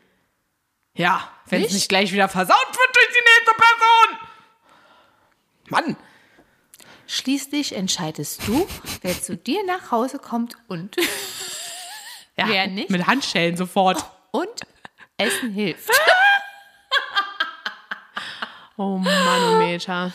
ja, 0.96 1.28
wenn 1.46 1.62
es 1.62 1.72
nicht 1.72 1.88
gleich 1.88 2.12
wieder 2.12 2.28
versaut 2.28 2.56
wird 2.68 2.96
durch 2.96 3.08
die 3.08 3.24
nächste 3.38 3.54
Person. 3.54 4.28
Mann. 5.68 5.96
schließlich 7.06 7.74
entscheidest 7.74 8.46
du, 8.46 8.66
wer 9.02 9.20
zu 9.20 9.36
dir 9.36 9.64
nach 9.66 9.90
Hause 9.90 10.18
kommt 10.18 10.56
und, 10.68 10.96
Ja, 12.36 12.48
Wer 12.48 12.66
nicht? 12.66 12.90
Mit 12.90 13.06
Handschellen 13.06 13.56
sofort. 13.56 14.04
und 14.32 14.60
Essen 15.16 15.52
hilft. 15.52 15.88
Oh 18.76 18.98
Manometer. 18.98 20.12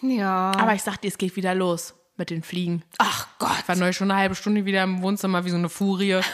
Ja. 0.00 0.52
Aber 0.58 0.72
ich 0.74 0.82
sag 0.82 0.96
dir, 1.02 1.08
es 1.08 1.18
geht 1.18 1.36
wieder 1.36 1.54
los 1.54 1.92
mit 2.16 2.30
den 2.30 2.42
Fliegen. 2.42 2.82
ach 2.96 3.26
Gott. 3.38 3.50
Ich 3.60 3.68
war 3.68 3.76
neulich 3.76 3.96
schon 3.98 4.10
eine 4.10 4.18
halbe 4.18 4.34
Stunde 4.34 4.64
wieder 4.64 4.82
im 4.82 5.02
Wohnzimmer 5.02 5.44
wie 5.44 5.50
so 5.50 5.56
eine 5.56 5.68
Furie. 5.68 6.20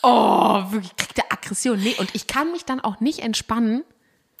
Oh, 0.00 0.62
wirklich, 0.70 0.94
kriegt 0.94 1.16
der 1.16 1.32
Aggression. 1.32 1.80
Nee, 1.80 1.96
und 1.98 2.14
ich 2.14 2.28
kann 2.28 2.52
mich 2.52 2.64
dann 2.64 2.80
auch 2.80 3.00
nicht 3.00 3.18
entspannen, 3.18 3.82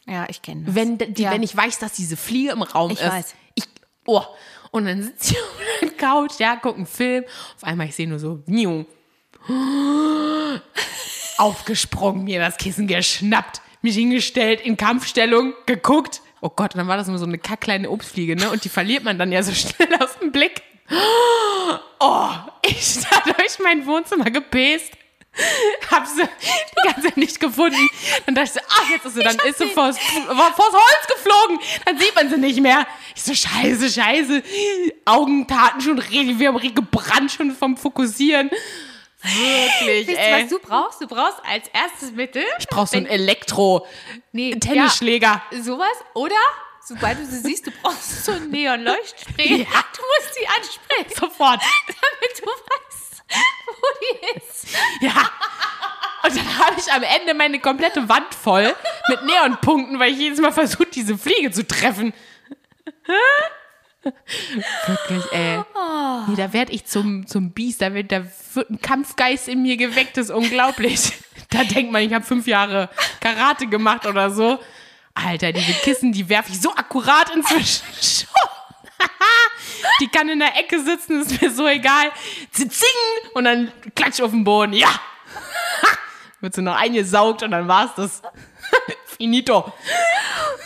Ja, 0.08 0.26
ich 0.28 0.40
kenne 0.42 0.64
das. 0.64 0.74
wenn, 0.74 0.98
die, 0.98 1.22
Ja. 1.22 1.30
wenn 1.32 1.42
ich 1.42 1.54
weiß, 1.56 1.78
dass 1.78 1.92
diese 1.92 2.16
Fliege 2.16 2.50
im 2.52 2.62
Raum 2.62 2.90
Ich 2.92 3.00
ist. 3.00 3.06
weiß. 3.10 3.34
Ich, 3.54 3.64
oh. 4.06 4.22
Und 4.70 4.86
dann 4.86 5.02
sitze 5.02 5.34
ich 5.34 5.38
auf 5.40 5.80
der 5.82 5.90
Couch, 5.90 6.32
ja, 6.38 6.56
gucke 6.56 6.76
einen 6.76 6.86
Film. 6.86 7.24
Auf 7.56 7.64
einmal, 7.64 7.86
ich 7.88 7.94
sehe 7.94 8.08
nur 8.08 8.18
so, 8.18 8.42
Niu. 8.46 8.84
Aufgesprungen, 11.38 12.24
mir 12.24 12.40
das 12.40 12.56
Kissen 12.56 12.86
geschnappt, 12.86 13.60
mich 13.82 13.94
hingestellt, 13.94 14.60
in 14.60 14.76
Kampfstellung, 14.76 15.54
geguckt. 15.66 16.20
Oh 16.40 16.48
Gott, 16.50 16.74
und 16.74 16.78
dann 16.78 16.88
war 16.88 16.96
das 16.96 17.06
nur 17.08 17.18
so 17.18 17.26
eine 17.26 17.38
kackkleine 17.38 17.90
Obstfliege, 17.90 18.36
ne? 18.36 18.50
Und 18.50 18.64
die 18.64 18.68
verliert 18.68 19.04
man 19.04 19.18
dann 19.18 19.30
ja 19.32 19.42
so 19.42 19.52
schnell 19.54 19.94
aus 20.02 20.18
dem 20.20 20.32
Blick. 20.32 20.62
Oh, 22.00 22.28
ich 22.64 23.00
da 23.10 23.20
durch 23.32 23.58
mein 23.62 23.84
Wohnzimmer 23.84 24.30
gepest. 24.30 24.92
Hab 25.90 26.06
sie 26.06 26.22
die 26.22 26.88
ganze 26.88 27.02
Zeit 27.08 27.16
nicht 27.16 27.38
gefunden. 27.40 27.88
Dann 28.26 28.34
dachte 28.34 28.48
ich 28.48 28.54
so, 28.54 28.60
ach, 28.68 28.90
jetzt 28.90 29.06
ist 29.06 29.14
sie, 29.14 29.22
dann 29.22 29.38
ist 29.40 29.58
sie 29.58 29.66
vors, 29.68 29.96
vors 29.98 30.56
Holz 30.72 31.06
geflogen. 31.14 31.58
Dann 31.84 31.98
sieht 31.98 32.14
man 32.14 32.28
sie 32.28 32.38
nicht 32.38 32.60
mehr. 32.60 32.86
Ich 33.14 33.22
so, 33.22 33.34
scheiße, 33.34 33.90
scheiße. 33.90 34.42
Augen 35.04 35.46
taten 35.46 35.80
schon 35.80 35.98
richtig, 35.98 36.38
wir 36.38 36.48
haben 36.48 36.74
gebrannt 36.74 37.30
schon 37.32 37.52
vom 37.54 37.76
Fokussieren. 37.76 38.50
Wirklich, 39.22 40.06
Wisst 40.06 40.18
ey. 40.18 40.42
was 40.44 40.50
du 40.50 40.58
brauchst? 40.60 41.00
Du 41.00 41.06
brauchst 41.08 41.38
als 41.44 41.66
erstes 41.68 42.12
Mittel. 42.12 42.44
ich 42.58 42.68
brauch 42.68 42.86
so 42.86 42.96
einen 42.96 43.06
Elektro 43.06 43.84
Nee, 44.32 44.54
Tennisschläger. 44.54 45.42
Ja, 45.50 45.62
sowas. 45.62 45.88
Oder, 46.14 46.36
sobald 46.84 47.18
du 47.18 47.26
sie 47.26 47.38
siehst, 47.38 47.66
du 47.66 47.72
brauchst 47.82 48.24
so 48.24 48.32
einen 48.32 48.50
Neonleuchtspray. 48.50 49.48
Ja. 49.72 49.84
Du 49.96 50.02
musst 50.02 50.34
sie 50.34 50.46
ansprechen, 50.46 51.20
Sofort. 51.20 51.60
damit 51.86 52.38
du 52.40 52.46
weißt, 52.46 52.87
wo 53.66 53.86
die 54.00 54.38
ist. 54.38 54.66
Ja. 55.00 55.30
Und 56.22 56.36
dann 56.36 56.58
habe 56.58 56.76
ich 56.78 56.92
am 56.92 57.02
Ende 57.02 57.34
meine 57.34 57.60
komplette 57.60 58.08
Wand 58.08 58.34
voll 58.34 58.74
mit 59.08 59.24
Neonpunkten, 59.24 59.98
weil 59.98 60.12
ich 60.12 60.18
jedes 60.18 60.40
Mal 60.40 60.52
versuche, 60.52 60.86
diese 60.86 61.16
Fliege 61.16 61.50
zu 61.50 61.66
treffen. 61.66 62.12
Wirklich, 64.02 65.32
ey. 65.32 65.62
Nee, 66.28 66.36
da 66.36 66.52
werde 66.52 66.72
ich 66.72 66.84
zum, 66.86 67.26
zum 67.26 67.52
Biest, 67.52 67.82
da 67.82 67.94
wird, 67.94 68.12
da 68.12 68.24
wird 68.54 68.70
ein 68.70 68.80
Kampfgeist 68.80 69.48
in 69.48 69.62
mir 69.62 69.76
geweckt, 69.76 70.16
das 70.16 70.26
ist 70.26 70.34
unglaublich. 70.34 71.12
Da 71.50 71.64
denkt 71.64 71.92
man, 71.92 72.02
ich 72.02 72.12
habe 72.12 72.24
fünf 72.26 72.46
Jahre 72.46 72.90
Karate 73.20 73.66
gemacht 73.66 74.04
oder 74.06 74.30
so. 74.30 74.58
Alter, 75.14 75.52
diese 75.52 75.72
Kissen, 75.72 76.12
die 76.12 76.28
werfe 76.28 76.52
ich 76.52 76.60
so 76.60 76.74
akkurat 76.74 77.34
inzwischen 77.34 77.84
schon. 78.02 78.50
Die 80.00 80.08
kann 80.08 80.28
in 80.28 80.40
der 80.40 80.56
Ecke 80.56 80.82
sitzen, 80.82 81.22
ist 81.22 81.40
mir 81.40 81.50
so 81.50 81.66
egal. 81.66 82.12
Zing! 82.52 82.68
Und 83.34 83.44
dann 83.44 83.72
klatsch 83.94 84.20
auf 84.20 84.30
den 84.30 84.44
Boden. 84.44 84.72
Ja! 84.72 84.88
Wird 86.40 86.54
sie 86.54 86.62
noch 86.62 86.76
eingesaugt 86.76 87.42
und 87.42 87.50
dann 87.50 87.66
war's 87.66 87.90
das. 87.96 88.22
Finito. 89.16 89.72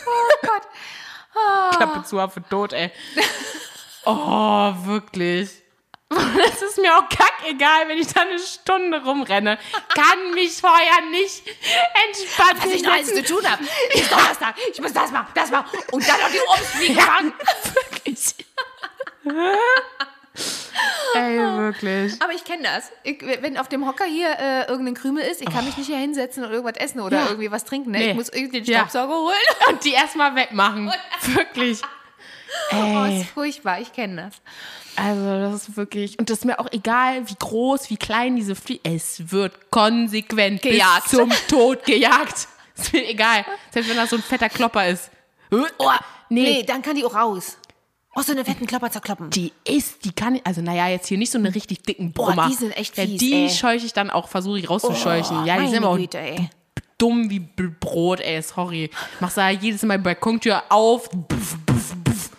Oh 0.05 0.47
Gott. 0.47 0.61
Klappe 1.75 2.03
zu, 2.03 2.17
für 2.29 2.43
tot, 2.47 2.73
ey. 2.73 2.91
Oh, 4.05 4.73
wirklich. 4.85 5.49
Das 6.37 6.61
ist 6.61 6.77
mir 6.77 6.95
auch 6.95 7.09
kackegal, 7.09 7.87
wenn 7.87 7.97
ich 7.97 8.07
da 8.07 8.21
eine 8.21 8.39
Stunde 8.39 9.03
rumrenne. 9.03 9.57
Kann 9.95 10.31
mich 10.33 10.53
vorher 10.57 11.01
nicht 11.09 11.43
entspannen. 12.07 12.61
Was 12.63 12.71
ich 12.71 12.83
noch 12.83 12.93
alles 12.93 13.13
zu 13.13 13.23
tun 13.23 13.49
habe. 13.49 13.63
Ich 13.93 14.09
muss 14.11 14.27
das 14.27 14.39
da, 14.39 14.53
ich 14.71 14.81
muss 14.81 14.93
das 14.93 15.11
machen, 15.11 15.27
das 15.33 15.49
machen. 15.51 15.79
Und 15.91 16.07
dann 16.07 16.19
noch 16.19 16.29
die 16.29 16.41
Obstfliege 16.47 16.93
Ja. 16.93 17.19
Ey, 21.15 21.37
wirklich. 21.37 22.19
Aber 22.21 22.33
ich 22.33 22.43
kenne 22.43 22.63
das. 22.63 22.91
Ich, 23.03 23.21
wenn 23.41 23.57
auf 23.57 23.67
dem 23.69 23.85
Hocker 23.87 24.05
hier 24.05 24.29
äh, 24.39 24.67
irgendein 24.67 24.95
Krümel 24.95 25.23
ist, 25.23 25.41
ich 25.41 25.49
kann 25.51 25.63
mich 25.63 25.77
nicht 25.77 25.85
hier 25.87 25.97
hinsetzen 25.97 26.43
und 26.43 26.51
irgendwas 26.51 26.77
essen 26.83 26.99
oder 27.01 27.17
Ja. 27.19 27.25
irgendwie 27.27 27.51
was 27.51 27.65
trinken. 27.65 27.91
Ne? 27.91 27.99
Nee. 27.99 28.09
Ich 28.11 28.15
muss 28.15 28.29
irgendwie 28.29 28.61
den 28.61 28.73
Ja. 28.73 28.79
Staubsauger 28.79 29.13
holen. 29.15 29.35
Und 29.69 29.83
die 29.85 29.91
erstmal 29.91 30.35
wegmachen. 30.35 30.91
Wirklich. 31.35 31.81
Oh, 32.71 33.03
Ey. 33.05 33.21
ist 33.21 33.29
furchtbar. 33.29 33.79
Ich 33.79 33.93
kenne 33.93 34.23
das. 34.29 34.41
Also, 34.95 35.25
das 35.25 35.67
ist 35.69 35.75
wirklich. 35.77 36.19
Und 36.19 36.29
das 36.29 36.39
ist 36.39 36.45
mir 36.45 36.59
auch 36.59 36.71
egal, 36.71 37.27
wie 37.27 37.35
groß, 37.39 37.89
wie 37.89 37.97
klein 37.97 38.35
diese 38.35 38.53
Fliege. 38.55 38.81
Es 38.83 39.31
wird 39.31 39.71
konsequent 39.71 40.61
Gejagt. 40.61 41.03
bis 41.09 41.11
zum 41.19 41.31
Tod 41.47 41.83
gejagt. 41.83 42.47
Ist 42.77 42.93
mir 42.93 43.07
egal. 43.07 43.43
Selbst 43.71 43.89
wenn 43.89 43.97
das 43.97 44.09
so 44.11 44.17
ein 44.17 44.21
fetter 44.23 44.49
Klopper 44.49 44.87
ist. 44.87 45.09
Oh, 45.51 45.65
Nee. 46.29 46.41
nee. 46.41 46.63
dann 46.63 46.81
kann 46.83 46.95
die 46.95 47.03
auch 47.05 47.15
raus. 47.15 47.57
Oh, 48.15 48.21
so 48.21 48.31
eine 48.31 48.45
fetten 48.45 48.67
Klopper 48.67 48.91
zerkloppen. 48.91 49.29
Die 49.31 49.51
ist, 49.67 50.05
die 50.05 50.11
kann, 50.11 50.39
also 50.43 50.61
naja, 50.61 50.87
jetzt 50.87 51.07
hier 51.07 51.17
nicht 51.17 51.31
so 51.31 51.39
eine 51.39 51.53
richtig 51.55 51.81
dicken 51.81 52.13
Brummer. 52.13 52.47
die 52.47 52.53
sind 52.53 52.71
echt 52.77 52.95
ja, 52.97 53.05
fies, 53.05 53.17
Die 53.19 53.33
ey. 53.33 53.49
scheuche 53.49 53.85
ich 53.87 53.93
dann 53.93 54.09
auch, 54.11 54.27
versuche 54.27 54.59
ich 54.59 54.69
rauszuscheuchen. 54.69 55.45
ja, 55.45 55.57
die 55.59 55.67
sind 55.67 55.77
aber 55.77 55.89
auch 55.89 55.97
Güte, 55.97 56.19
ey. 56.19 56.49
dumm 56.99 57.29
wie 57.31 57.39
Brot, 57.39 58.19
ey, 58.19 58.41
sorry. 58.43 58.91
Machst 59.19 59.37
da 59.37 59.49
jedes 59.49 59.81
Mal 59.83 59.97
Balkontür 59.97 60.61
auf, 60.69 61.09
buff, 61.09 61.57
buff, 61.65 61.95
buff, 62.03 62.29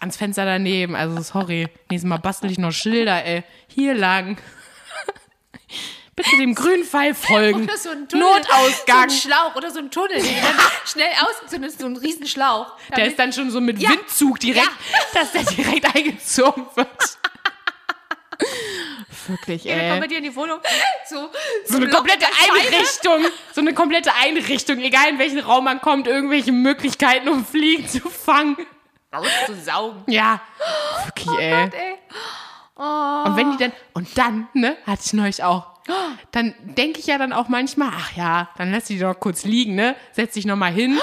ans 0.00 0.16
Fenster 0.16 0.44
daneben, 0.44 0.96
also 0.96 1.22
sorry. 1.22 1.68
Nächstes 1.88 2.08
Mal 2.08 2.18
bastel 2.18 2.50
ich 2.50 2.58
noch 2.58 2.72
Schilder, 2.72 3.24
ey. 3.24 3.44
Hier 3.68 3.94
lang. 3.94 4.38
Bitte 6.16 6.36
dem 6.38 6.54
grünen 6.54 6.84
Pfeil 6.84 7.14
folgen. 7.14 7.64
Oder 7.64 7.76
so 7.76 7.90
ein 7.90 8.08
Tunnel. 8.08 8.26
Notausgang. 8.26 9.10
So 9.10 9.14
ein 9.16 9.20
Schlauch 9.20 9.54
oder 9.54 9.70
so 9.70 9.78
ein 9.80 9.90
Tunnel, 9.90 10.20
den 10.20 10.34
dann 10.42 10.54
schnell 10.86 11.10
ausgezündet 11.20 11.70
ist, 11.72 11.80
so 11.80 11.86
ein 11.86 11.96
riesen 11.96 12.26
Schlauch. 12.26 12.72
Der 12.96 13.06
ist 13.06 13.18
dann 13.18 13.32
schon 13.32 13.50
so 13.50 13.60
mit 13.60 13.78
Ja. 13.78 13.90
Windzug 13.90 14.40
direkt, 14.40 14.70
dass 15.14 15.32
der 15.32 15.42
direkt 15.44 15.94
eingezogen 15.94 16.66
wird. 16.74 17.18
Wirklich, 19.28 19.64
Ja, 19.64 19.76
dann 19.76 19.88
kommt 19.88 19.94
ey. 19.94 20.00
bei 20.00 20.06
dir 20.06 20.18
in 20.18 20.24
die 20.24 20.36
Wohnung 20.36 20.60
so, 21.08 21.30
So 21.66 21.76
eine 21.76 21.88
komplette 21.88 22.26
Einrichtung, 22.26 23.26
so 23.52 23.60
eine 23.60 23.74
komplette 23.74 24.12
Einrichtung, 24.14 24.78
egal 24.78 25.08
in 25.08 25.18
welchen 25.18 25.40
Raum 25.40 25.64
man 25.64 25.80
kommt, 25.80 26.06
irgendwelche 26.06 26.52
Möglichkeiten, 26.52 27.28
um 27.28 27.44
Fliegen 27.44 27.88
zu 27.88 28.08
fangen. 28.08 28.56
Auszusaugen. 29.10 30.02
Ja, 30.06 30.40
wirklich, 31.06 31.38
ey. 31.38 31.70
Ey. 31.72 31.98
Und 32.76 33.36
wenn 33.36 33.52
die 33.52 33.56
dann, 33.56 33.72
und 33.94 34.18
dann, 34.18 34.48
ne, 34.52 34.76
hatte 34.86 35.02
ich 35.06 35.12
neulich 35.14 35.42
auch, 35.42 35.75
dann 36.32 36.54
denke 36.60 36.98
ich 37.00 37.06
ja 37.06 37.18
dann 37.18 37.32
auch 37.32 37.48
manchmal, 37.48 37.90
ach 37.96 38.12
ja, 38.16 38.48
dann 38.58 38.70
lässt 38.72 38.88
du 38.90 38.94
die 38.94 39.00
doch 39.00 39.18
kurz 39.18 39.44
liegen, 39.44 39.74
ne, 39.74 39.96
setz 40.12 40.34
dich 40.34 40.44
nochmal 40.46 40.72
hin 40.72 40.98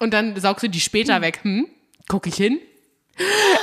und 0.00 0.12
dann 0.12 0.38
saugst 0.40 0.62
du 0.64 0.68
die 0.68 0.80
später 0.80 1.20
weg. 1.20 1.40
Hm, 1.42 1.68
guck 2.08 2.26
ich 2.26 2.34
hin. 2.36 2.60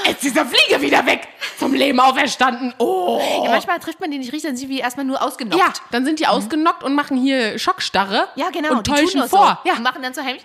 Jetzt 0.05 0.23
ist 0.23 0.35
dieser 0.35 0.45
Fliege 0.45 0.81
wieder 0.81 1.05
weg, 1.05 1.27
vom 1.39 1.73
Leben 1.73 1.99
auferstanden. 2.01 2.73
Oh. 2.77 3.21
Ja, 3.45 3.51
manchmal 3.51 3.79
trifft 3.79 4.01
man 4.01 4.11
die 4.11 4.17
nicht 4.17 4.33
richtig, 4.33 4.49
dann 4.49 4.57
sind 4.57 4.69
die 4.69 4.79
erstmal 4.79 5.05
nur 5.05 5.21
ausgenockt. 5.21 5.57
Ja, 5.61 5.71
dann 5.91 6.03
sind 6.03 6.19
die 6.19 6.27
ausgenockt 6.27 6.83
und 6.83 6.93
machen 6.93 7.15
hier 7.17 7.57
Schockstarre. 7.57 8.27
Ja, 8.35 8.49
genau. 8.49 8.71
Und 8.73 8.85
täuschen 8.85 9.27
vor. 9.29 9.59
So. 9.63 9.69
Ja, 9.69 9.77
Und 9.77 9.83
machen 9.83 10.01
dann 10.01 10.13
so 10.13 10.21
heimlich. 10.21 10.43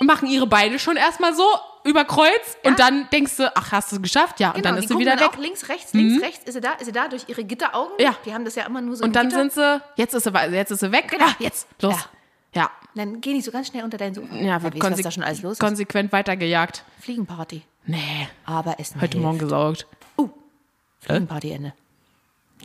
und 0.00 0.06
machen 0.06 0.28
ihre 0.28 0.46
Beine 0.46 0.78
schon 0.78 0.96
erstmal 0.96 1.34
so 1.34 1.44
über 1.84 2.04
Kreuz. 2.04 2.56
Und 2.64 2.78
dann 2.78 3.08
denkst 3.10 3.36
du, 3.36 3.54
ach, 3.56 3.72
hast 3.72 3.92
du 3.92 3.96
es 3.96 4.02
geschafft? 4.02 4.38
Ja, 4.40 4.48
und 4.50 4.56
Genau, 4.56 4.68
dann 4.70 4.76
die 4.76 4.82
ist 4.84 4.88
sie 4.92 4.98
wieder 4.98 5.16
dann 5.16 5.30
weg. 5.30 5.36
Mhm. 5.38 5.42
links, 5.44 5.68
rechts, 5.68 5.92
links, 5.94 6.22
rechts. 6.22 6.44
Ist 6.44 6.54
sie 6.54 6.60
da? 6.60 6.72
Ist 6.74 6.86
sie 6.86 6.92
da? 6.92 7.08
Durch 7.08 7.24
ihre 7.28 7.44
Gitteraugen? 7.44 7.92
Ja. 7.98 8.14
Die 8.24 8.32
haben 8.34 8.44
das 8.44 8.54
ja 8.54 8.64
immer 8.66 8.80
nur 8.80 8.96
so 8.96 9.04
Und 9.04 9.14
dann 9.16 9.28
Gitter. 9.28 9.40
sind 9.40 9.52
sie, 9.52 9.82
jetzt 9.96 10.14
ist 10.14 10.24
sie, 10.24 10.30
jetzt 10.52 10.70
ist 10.70 10.80
sie 10.80 10.92
weg. 10.92 11.08
Genau. 11.08 11.24
Ah, 11.26 11.34
jetzt, 11.38 11.66
los. 11.80 11.96
Ja, 12.54 12.68
Dann 12.96 13.20
gehen 13.20 13.34
die 13.34 13.40
so 13.42 13.52
ganz 13.52 13.68
schnell 13.68 13.84
unter 13.84 13.96
deinen 13.96 14.14
Sofa. 14.14 14.34
ja, 14.34 14.60
wird 14.62 14.74
konse- 14.74 15.02
da 15.04 15.10
schon 15.12 15.22
alles 15.22 15.40
los 15.42 15.52
ist. 15.52 15.60
konsequent 15.60 16.10
weitergejagt. 16.12 16.84
Fliegenparty. 17.00 17.62
Nee, 17.86 18.28
Aber 18.44 18.78
Essen 18.80 19.00
heute 19.00 19.12
hilft. 19.18 19.24
Morgen 19.24 19.38
gesaugt. 19.38 19.86
Fliegenpartyende. 21.00 21.72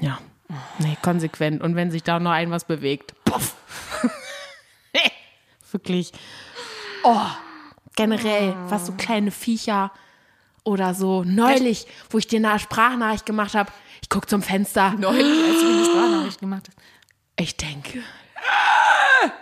Ja, 0.01 0.17
nee, 0.79 0.98
konsequent. 1.01 1.62
Und 1.62 1.75
wenn 1.75 1.89
sich 1.91 2.03
da 2.03 2.19
noch 2.19 2.31
ein 2.31 2.51
was 2.51 2.65
bewegt, 2.65 3.13
puff. 3.24 3.53
Nee, 4.93 5.00
Wirklich. 5.72 6.12
Oh, 7.03 7.22
generell, 7.96 8.56
was 8.70 8.86
so 8.86 8.94
kleine 8.94 9.32
Viecher 9.32 9.92
oder 10.64 10.94
so. 10.94 11.24
Neulich, 11.24 11.88
wo 12.10 12.18
ich 12.18 12.28
dir 12.28 12.38
eine 12.38 12.60
Sprachnachricht 12.60 13.25
gemacht 13.25 13.54
habe, 13.56 13.72
ich 14.02 14.10
guck 14.10 14.30
zum 14.30 14.42
Fenster. 14.42 14.92
Neulich, 14.98 15.25
als 15.25 15.60
du 15.60 15.66
mir 15.66 15.74
eine 15.74 15.86
Sprachnachricht 15.86 16.40
gemacht 16.40 16.68
hast. 16.68 16.78
Ich 17.38 17.58
denke. 17.58 18.04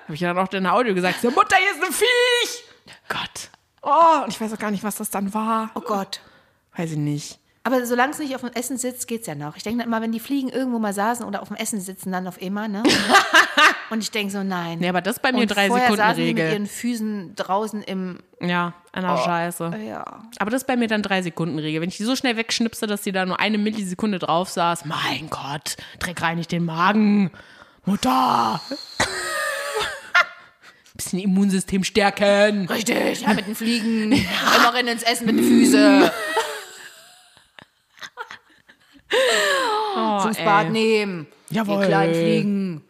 Habe 0.05 0.13
ich 0.13 0.19
ja 0.19 0.33
dann 0.33 0.45
auch 0.45 0.51
in 0.51 0.63
der 0.63 0.73
Audio 0.73 0.93
gesagt, 0.93 1.21
so, 1.21 1.31
Mutter, 1.31 1.55
hier 1.57 1.71
ist 1.71 1.83
ein 1.83 1.93
Viech. 1.93 2.63
Gott. 3.09 3.49
Oh, 3.81 4.23
und 4.23 4.29
ich 4.29 4.39
weiß 4.39 4.53
auch 4.53 4.59
gar 4.59 4.71
nicht, 4.71 4.83
was 4.83 4.95
das 4.95 5.09
dann 5.09 5.33
war. 5.33 5.71
Oh 5.75 5.81
Gott. 5.81 6.21
Weiß 6.75 6.91
ich 6.91 6.97
nicht. 6.97 7.39
Aber 7.63 7.85
solange 7.85 8.11
es 8.11 8.19
nicht 8.19 8.35
auf 8.35 8.41
dem 8.41 8.51
Essen 8.51 8.77
sitzt, 8.77 9.07
geht's 9.07 9.27
ja 9.27 9.35
noch. 9.35 9.55
Ich 9.55 9.63
denke 9.63 9.83
immer, 9.83 10.01
wenn 10.01 10.11
die 10.11 10.19
Fliegen 10.19 10.49
irgendwo 10.49 10.79
mal 10.79 10.93
saßen 10.93 11.25
oder 11.25 11.41
auf 11.41 11.47
dem 11.47 11.57
Essen 11.57 11.79
sitzen, 11.79 12.11
dann 12.11 12.27
auf 12.27 12.41
immer, 12.41 12.67
ne? 12.67 12.83
Und 13.93 14.01
ich 14.01 14.09
denke 14.09 14.33
so, 14.33 14.41
nein. 14.41 14.79
Nee, 14.79 14.89
aber 14.89 15.01
das 15.01 15.17
ist 15.17 15.21
bei 15.21 15.31
mir 15.31 15.41
und 15.41 15.47
drei 15.49 15.69
Sekunden 15.69 15.97
saßen 15.97 16.15
die 16.15 16.33
mit 16.33 16.41
Regel. 16.41 16.53
ihren 16.53 16.65
Füßen 16.65 17.35
draußen 17.35 17.83
im. 17.83 18.17
Ja, 18.41 18.73
an 18.91 19.03
der 19.03 19.17
Scheiße. 19.17 19.71
Ja. 19.87 20.23
Aber 20.39 20.49
das 20.49 20.63
ist 20.63 20.67
bei 20.67 20.75
mir 20.75 20.87
dann 20.87 21.03
drei 21.03 21.21
Sekunden 21.21 21.59
Regel. 21.59 21.79
Wenn 21.79 21.89
ich 21.89 21.97
die 21.97 22.03
so 22.03 22.15
schnell 22.15 22.35
wegschnipse, 22.35 22.87
dass 22.87 23.03
die 23.03 23.11
da 23.11 23.23
nur 23.23 23.39
eine 23.39 23.59
Millisekunde 23.59 24.17
drauf 24.17 24.49
saß, 24.49 24.85
mein 24.85 25.29
Gott, 25.29 25.77
Dreck 25.99 26.19
reinigt 26.23 26.51
den 26.51 26.65
Magen. 26.65 27.29
Mutter. 27.85 28.59
Bisschen 30.95 31.19
Immunsystem 31.19 31.83
stärken. 31.83 32.65
Richtig, 32.67 33.21
ja, 33.21 33.33
mit 33.35 33.45
den 33.45 33.53
Fliegen. 33.53 34.11
Immer 34.11 34.73
rennen 34.73 34.87
ins 34.89 35.03
Essen 35.03 35.27
mit 35.27 35.37
den 35.37 35.45
Füßen. 35.45 36.09
Oh, 39.95 40.27
ey. 40.35 40.43
Bad 40.43 40.71
nehmen. 40.71 41.27
Jawohl. 41.51 41.81
Die 41.81 41.85
kleinen 41.87 42.13
Fliegen. 42.15 42.81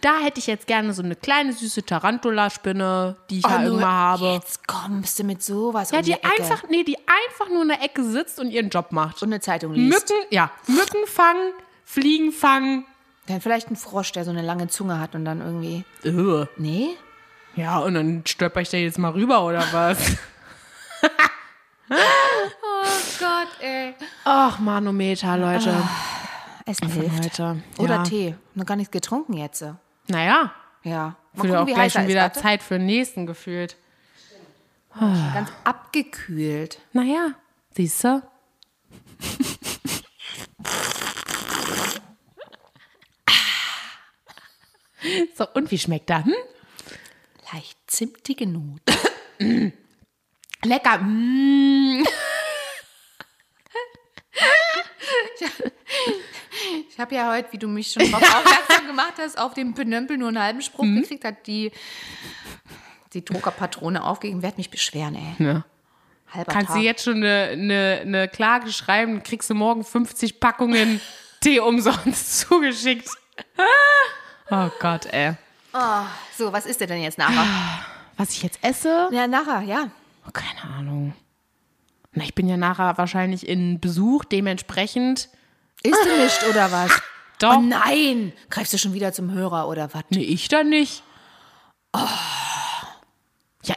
Da 0.00 0.18
hätte 0.18 0.40
ich 0.40 0.48
jetzt 0.48 0.66
gerne 0.66 0.92
so 0.92 1.02
eine 1.02 1.14
kleine 1.14 1.52
süße 1.52 1.84
Tarantula-Spinne, 1.84 3.14
die 3.30 3.38
ich 3.38 3.46
Oh, 3.46 3.50
ja 3.50 3.62
irgendwann 3.62 3.88
habe. 3.88 4.26
Jetzt 4.32 4.66
kommst 4.66 5.18
du 5.20 5.24
mit 5.24 5.42
sowas 5.44 5.92
Ja, 5.92 5.98
um 5.98 6.04
die 6.04 6.12
die 6.14 6.24
einfach, 6.24 6.64
nee, 6.68 6.82
die 6.82 6.96
einfach 6.98 7.48
nur 7.52 7.62
in 7.62 7.68
der 7.68 7.82
Ecke 7.82 8.02
sitzt 8.02 8.40
und 8.40 8.50
ihren 8.50 8.68
Job 8.68 8.90
macht. 8.90 9.22
und 9.22 9.28
eine 9.28 9.40
Zeitung 9.40 9.72
liest. 9.74 9.92
Mücken, 10.10 10.26
ja, 10.30 10.50
Mücken 10.66 11.06
fangen, 11.06 11.52
Fliegen 11.84 12.32
fangen. 12.32 12.84
Dann 13.28 13.40
vielleicht 13.40 13.70
ein 13.70 13.76
Frosch, 13.76 14.10
der 14.10 14.24
so 14.24 14.32
eine 14.32 14.42
lange 14.42 14.66
Zunge 14.66 14.98
hat 14.98 15.14
und 15.14 15.24
dann 15.24 15.40
irgendwie. 15.40 15.84
Ugh. 16.04 16.48
Nee? 16.56 16.88
Ja, 17.54 17.78
und 17.78 17.94
dann 17.94 18.24
stolper 18.26 18.60
ich 18.62 18.70
da 18.70 18.78
jetzt 18.78 18.98
mal 18.98 19.12
rüber 19.12 19.44
oder 19.44 19.64
was? 19.72 19.98
Oh 21.90 21.94
Gott, 23.18 23.48
ey. 23.60 23.94
Ach, 24.24 24.58
Manometer, 24.58 25.36
Leute. 25.36 25.74
Essen 26.66 26.88
Von 26.88 27.00
hilft. 27.02 27.24
heute. 27.24 27.62
Oder 27.78 27.94
ja. 27.96 28.02
Tee. 28.04 28.34
Noch 28.54 28.66
gar 28.66 28.76
nichts 28.76 28.90
getrunken 28.92 29.34
jetzt. 29.34 29.64
Naja, 30.08 30.52
Ja. 30.84 31.16
Mal 31.34 31.48
wird 31.48 31.56
auch 31.56 31.66
wie 31.66 31.72
gleich 31.74 31.92
schon 31.92 32.02
ist. 32.02 32.08
wieder 32.08 32.22
Warte. 32.22 32.40
Zeit 32.40 32.62
für 32.62 32.74
den 32.78 32.86
nächsten 32.86 33.26
gefühlt. 33.26 33.76
Ganz 34.98 35.50
abgekühlt. 35.64 36.78
Naja, 36.92 37.32
siehst 37.74 38.04
du? 38.04 38.22
so, 45.36 45.46
und 45.54 45.70
wie 45.70 45.78
schmeckt 45.78 46.10
er? 46.10 46.24
Hm? 46.24 46.34
Leicht 47.52 47.78
zimtige 47.86 48.46
Not. 48.46 48.80
Lecker. 50.64 50.98
Mm. 50.98 52.04
Ich 56.92 56.98
habe 57.00 57.14
ja 57.14 57.30
heute, 57.32 57.50
wie 57.52 57.58
du 57.58 57.68
mich 57.68 57.90
schon 57.92 58.10
drauf 58.10 58.22
aufmerksam 58.22 58.86
gemacht 58.86 59.14
hast, 59.18 59.38
auf 59.38 59.54
dem 59.54 59.72
Penömpel 59.74 60.18
nur 60.18 60.28
einen 60.28 60.38
halben 60.40 60.60
Spruch 60.60 60.84
Mhm. 60.84 61.00
gekriegt, 61.00 61.24
hat 61.24 61.46
die, 61.46 61.72
die 63.14 63.24
Druckerpatrone 63.24 64.02
aufgegeben. 64.04 64.42
Werd 64.42 64.58
mich 64.58 64.70
beschweren, 64.70 65.14
ey. 65.14 65.44
Ja. 65.46 65.64
Halber 66.30 66.52
Kannst 66.52 66.68
Tag. 66.68 66.76
du 66.76 66.82
jetzt 66.82 67.04
schon 67.04 67.16
eine, 67.16 67.48
eine, 67.52 67.98
eine 68.02 68.28
Klage 68.28 68.70
schreiben, 68.72 69.22
kriegst 69.22 69.48
du 69.50 69.54
morgen 69.54 69.84
50 69.84 70.38
Packungen 70.40 71.00
Tee 71.40 71.60
umsonst 71.60 72.38
zugeschickt. 72.48 73.08
Oh 74.50 74.68
Gott, 74.80 75.06
ey. 75.06 75.32
So, 76.36 76.52
was 76.52 76.66
ist 76.66 76.78
denn 76.80 77.00
jetzt 77.00 77.16
nachher? 77.16 77.46
Was 78.18 78.32
ich 78.32 78.42
jetzt 78.42 78.58
esse? 78.62 79.08
Ja, 79.10 79.26
nachher, 79.26 79.62
ja. 79.62 79.88
Oh, 80.26 80.30
keine 80.30 80.74
Ahnung. 80.74 81.14
Na, 82.12 82.22
ich 82.24 82.34
bin 82.34 82.46
ja 82.46 82.58
nachher 82.58 82.98
wahrscheinlich 82.98 83.48
in 83.48 83.80
Besuch, 83.80 84.24
dementsprechend. 84.26 85.30
Isst 85.82 86.04
du 86.04 86.16
nicht, 86.22 86.42
oder 86.48 86.70
was? 86.72 86.90
Doch. 87.38 87.56
Oh 87.56 87.60
nein! 87.60 88.32
Greifst 88.50 88.72
du 88.72 88.78
schon 88.78 88.92
wieder 88.94 89.12
zum 89.12 89.32
Hörer, 89.32 89.68
oder 89.68 89.92
was? 89.92 90.02
Nee, 90.10 90.22
ich 90.22 90.48
dann 90.48 90.68
nicht. 90.68 91.02
Ja, 93.64 93.74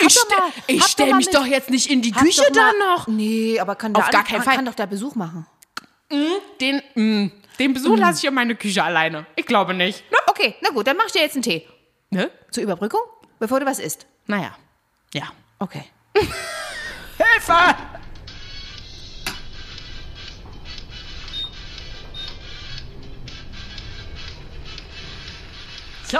ich, 0.00 0.14
doch 0.14 0.24
stell- 0.24 0.38
mal- 0.38 0.52
ich 0.66 0.80
doch 0.80 0.88
stell 0.88 1.14
mich 1.14 1.26
mit- 1.26 1.34
doch 1.34 1.46
jetzt 1.46 1.70
nicht 1.70 1.90
in 1.90 2.02
die 2.02 2.10
Küche 2.12 2.42
mal- 2.42 2.50
da 2.52 2.72
noch. 2.94 3.06
Nee, 3.06 3.58
aber 3.60 3.76
kann 3.76 3.94
Auf 3.94 4.04
der 4.04 4.12
gar 4.12 4.24
keinen 4.24 4.42
Fall. 4.42 4.56
kann 4.56 4.64
doch 4.66 4.74
der 4.74 4.86
Besuch 4.86 5.14
machen. 5.14 5.46
Den, 6.60 6.82
mm, 6.94 7.30
den 7.58 7.74
Besuch 7.74 7.96
lasse 7.96 8.18
ich 8.20 8.24
in 8.24 8.34
meine 8.34 8.54
Küche 8.54 8.82
alleine. 8.82 9.26
Ich 9.36 9.46
glaube 9.46 9.74
nicht. 9.74 10.08
Ne? 10.10 10.18
Okay, 10.26 10.54
na 10.60 10.70
gut, 10.70 10.86
dann 10.86 10.96
mach 10.96 11.06
ich 11.06 11.12
dir 11.12 11.22
jetzt 11.22 11.34
einen 11.34 11.42
Tee. 11.42 11.66
ne? 12.10 12.30
Zur 12.50 12.62
Überbrückung, 12.62 13.00
bevor 13.38 13.58
du 13.60 13.66
was 13.66 13.78
isst. 13.80 14.06
Naja. 14.26 14.56
Ja. 15.14 15.24
Okay. 15.58 15.84
Hilfe! 16.14 17.76
So. 26.08 26.18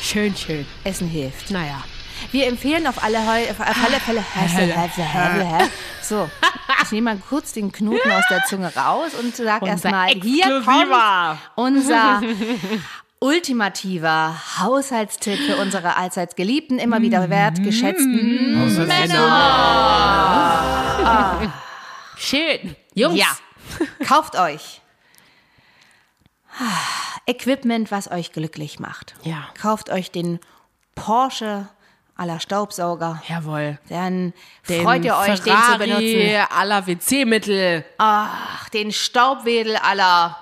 Schön, 0.00 0.36
schön. 0.36 0.64
Essen 0.84 1.08
hilft. 1.08 1.50
Naja. 1.50 1.82
Wir 2.30 2.46
empfehlen 2.46 2.86
auf 2.86 3.02
alle, 3.02 3.18
Heu 3.26 3.50
auf 3.50 3.60
alle 3.60 4.00
Fälle. 4.00 4.24
So, 6.02 6.30
ich 6.82 6.92
nehme 6.92 7.14
mal 7.14 7.20
kurz 7.28 7.52
den 7.52 7.72
Knoten 7.72 8.10
aus 8.10 8.24
der 8.30 8.44
Zunge 8.44 8.72
raus 8.74 9.12
und 9.20 9.34
sag 9.34 9.62
Unser 9.62 9.72
erstmal, 9.72 10.08
hier 10.10 10.62
kommt 10.64 11.38
unser 11.56 12.20
ultimativer 13.20 14.36
Haushaltstipp 14.58 15.38
für 15.38 15.56
unsere 15.56 15.96
allseits 15.96 16.36
geliebten, 16.36 16.78
immer 16.78 17.02
wieder 17.02 17.30
wertgeschätzten 17.30 18.86
Männer. 18.86 19.88
Schön. 22.16 22.76
Jungs. 22.94 23.18
Ja, 23.18 23.26
kauft 24.06 24.36
euch 24.38 24.80
Equipment, 27.28 27.90
was 27.90 28.10
euch 28.10 28.32
glücklich 28.32 28.80
macht. 28.80 29.14
Ja. 29.22 29.44
Kauft 29.60 29.90
euch 29.90 30.10
den 30.10 30.40
Porsche 30.94 31.68
aller 32.16 32.40
Staubsauger. 32.40 33.22
Jawohl. 33.28 33.78
Dann 33.88 34.32
Den 34.68 34.82
freut 34.82 35.04
ihr 35.04 35.16
euch, 35.16 35.26
den 35.26 35.36
zu 35.36 35.50
Ferrari 35.50 35.78
benutzen. 35.78 36.46
aller 36.56 36.86
WC-Mittel. 36.86 37.84
Ach, 37.98 38.68
den 38.70 38.90
Staubwedel 38.92 39.76
aller. 39.76 40.36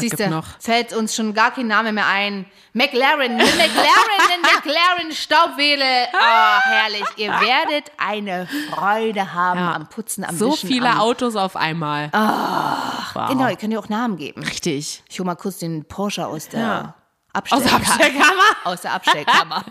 Siehst 0.00 0.18
du, 0.20 0.28
noch? 0.30 0.44
fällt 0.58 0.92
uns 0.92 1.14
schon 1.14 1.34
gar 1.34 1.50
kein 1.52 1.66
Name 1.66 1.92
mehr 1.92 2.06
ein. 2.06 2.46
McLaren, 2.72 3.20
eine 3.32 3.36
McLaren, 3.44 4.20
eine 4.28 4.42
McLaren 4.42 5.12
Staubwedel. 5.12 6.06
Ach, 6.18 6.64
herrlich. 6.64 7.04
Ihr 7.16 7.30
werdet 7.32 7.90
eine 7.98 8.46
Freude 8.70 9.32
haben 9.34 9.58
Ja. 9.60 9.72
am 9.74 9.88
Putzen, 9.88 10.24
am 10.24 10.36
So 10.36 10.52
Wischen. 10.52 10.68
viele 10.68 10.90
am, 10.90 10.98
Autos 11.00 11.34
auf 11.36 11.56
einmal. 11.56 12.10
wow. 12.12 13.28
Genau, 13.28 13.48
ihr 13.48 13.56
könnt 13.56 13.72
ihr 13.72 13.78
auch 13.80 13.88
Namen 13.88 14.16
geben. 14.16 14.42
Richtig. 14.42 15.02
Ich 15.08 15.18
hole 15.18 15.26
mal 15.26 15.34
kurz 15.36 15.58
den 15.58 15.84
Porsche 15.84 16.26
aus 16.26 16.48
der 16.48 16.60
Ja. 16.60 16.94
Aus 17.32 17.42
Abstellkammer. 17.62 17.78
der 17.78 17.86
Abstellkammer? 17.92 18.42
Aus 18.64 18.80
der 18.80 18.92
Abstellkammer. 18.92 19.64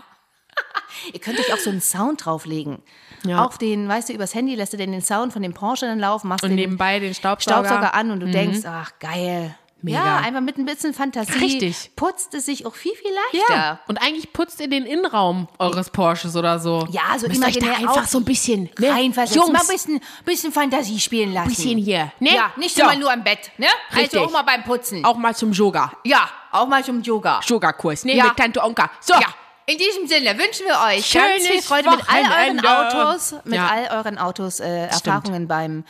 ihr 1.12 1.20
könnt 1.20 1.38
euch 1.38 1.52
auch 1.52 1.58
so 1.58 1.70
einen 1.70 1.80
Sound 1.80 2.24
drauflegen. 2.24 2.82
Ja. 3.26 3.44
Auf 3.44 3.58
den, 3.58 3.86
weißt 3.86 4.08
du, 4.08 4.12
übers 4.14 4.34
Handy 4.34 4.54
lässt 4.54 4.72
du 4.72 4.78
denn 4.78 4.92
den 4.92 5.02
Sound 5.02 5.32
von 5.34 5.42
dem 5.42 5.52
Porsche 5.52 5.84
dann 5.86 5.98
laufen, 5.98 6.28
machst 6.28 6.42
Und 6.42 6.50
den 6.50 6.56
nebenbei 6.56 6.98
den 7.00 7.12
Staubsauger. 7.14 7.66
Staubsauger 7.66 7.94
an 7.94 8.10
und 8.10 8.20
du 8.20 8.30
denkst, 8.30 8.60
ach 8.66 8.92
geil. 8.98 9.54
Mega. 9.82 10.04
Ja, 10.04 10.16
einfach 10.18 10.40
mit 10.40 10.58
ein 10.58 10.64
bisschen 10.66 10.92
Fantasie 10.92 11.32
Richtig. 11.38 11.90
putzt 11.96 12.34
es 12.34 12.46
sich 12.46 12.66
auch 12.66 12.74
viel, 12.74 12.92
viel 12.94 13.10
leichter. 13.32 13.54
Ja. 13.54 13.80
Und 13.88 13.98
eigentlich 14.02 14.32
putzt 14.32 14.60
ihr 14.60 14.68
den 14.68 14.84
Innenraum 14.84 15.48
eures 15.58 15.90
Porsches 15.90 16.36
oder 16.36 16.58
so. 16.58 16.86
Ja, 16.90 17.18
so 17.18 17.26
Müsst 17.28 17.44
euch 17.44 17.58
da 17.58 17.72
einfach 17.72 18.06
so 18.06 18.18
ein 18.18 18.24
bisschen 18.24 18.68
ne? 18.78 18.90
Reinversetzen. 18.90 19.40
Jungs, 19.40 19.52
Mal 19.52 19.60
ein 19.60 19.66
bisschen, 19.66 20.00
bisschen 20.24 20.52
Fantasie 20.52 21.00
spielen 21.00 21.32
lassen. 21.32 21.48
bisschen 21.48 21.78
hier. 21.78 22.12
Ne? 22.20 22.34
Ja, 22.34 22.52
nicht 22.56 22.74
so. 22.76 22.82
immer 22.82 22.96
nur 22.96 23.10
am 23.12 23.24
Bett, 23.24 23.50
ne? 23.58 23.66
Richtig. 23.94 24.20
Also 24.20 24.26
auch 24.26 24.32
mal 24.32 24.42
beim 24.42 24.64
Putzen. 24.64 25.04
Auch 25.04 25.16
mal 25.16 25.34
zum 25.34 25.52
Yoga. 25.52 25.92
Ja, 26.04 26.28
auch 26.52 26.66
mal 26.68 26.84
zum 26.84 27.00
Yoga. 27.02 27.40
Yoga-Kurs, 27.46 28.04
ne? 28.04 28.16
Ja. 28.16 28.24
Mit 28.24 28.36
Tante 28.36 28.62
Onka. 28.62 28.90
So. 29.00 29.14
Ja. 29.14 29.26
In 29.66 29.78
diesem 29.78 30.06
Sinne 30.08 30.36
wünschen 30.36 30.66
wir 30.66 30.74
euch 30.88 31.12
ganz 31.12 31.26
Schönes 31.42 31.46
viel 31.46 31.62
Freude 31.62 31.90
mit 31.90 32.00
all 32.08 32.22
euren 32.22 32.58
Wochenende. 32.62 33.08
Autos, 33.08 33.34
mit 33.44 33.54
Ja. 33.54 33.68
all 33.68 33.98
euren 33.98 34.18
Autos, 34.18 34.58
äh, 34.58 34.86
Erfahrungen 34.86 35.46
beim 35.46 35.84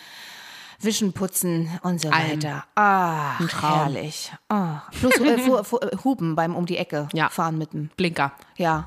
Wischen, 0.82 1.12
Putzen 1.12 1.70
und 1.82 2.00
so 2.00 2.08
Allem. 2.10 2.42
weiter. 2.42 2.64
Ah, 2.74 3.36
Traum. 3.48 3.74
herrlich. 3.92 4.32
Ah. 4.48 4.82
Plus 4.98 5.14
äh, 5.16 5.38
fu, 5.44 5.62
fu, 5.62 5.78
Hupen 6.04 6.34
beim 6.36 6.56
um 6.56 6.64
die 6.66 6.76
Ecke 6.78 7.08
Ja. 7.12 7.28
fahren 7.28 7.58
mit 7.58 7.72
dem, 7.72 7.90
Blinker. 7.96 8.32
ja, 8.56 8.84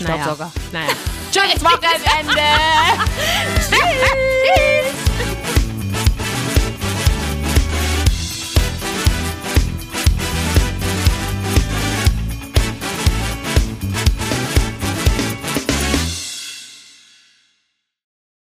Naja. 0.00 0.14
Staubsauger. 0.22 0.52
Naja. 0.72 0.88
Schönes 1.32 1.62
Wochenende. 1.62 2.42
Tschüss. 3.58 4.94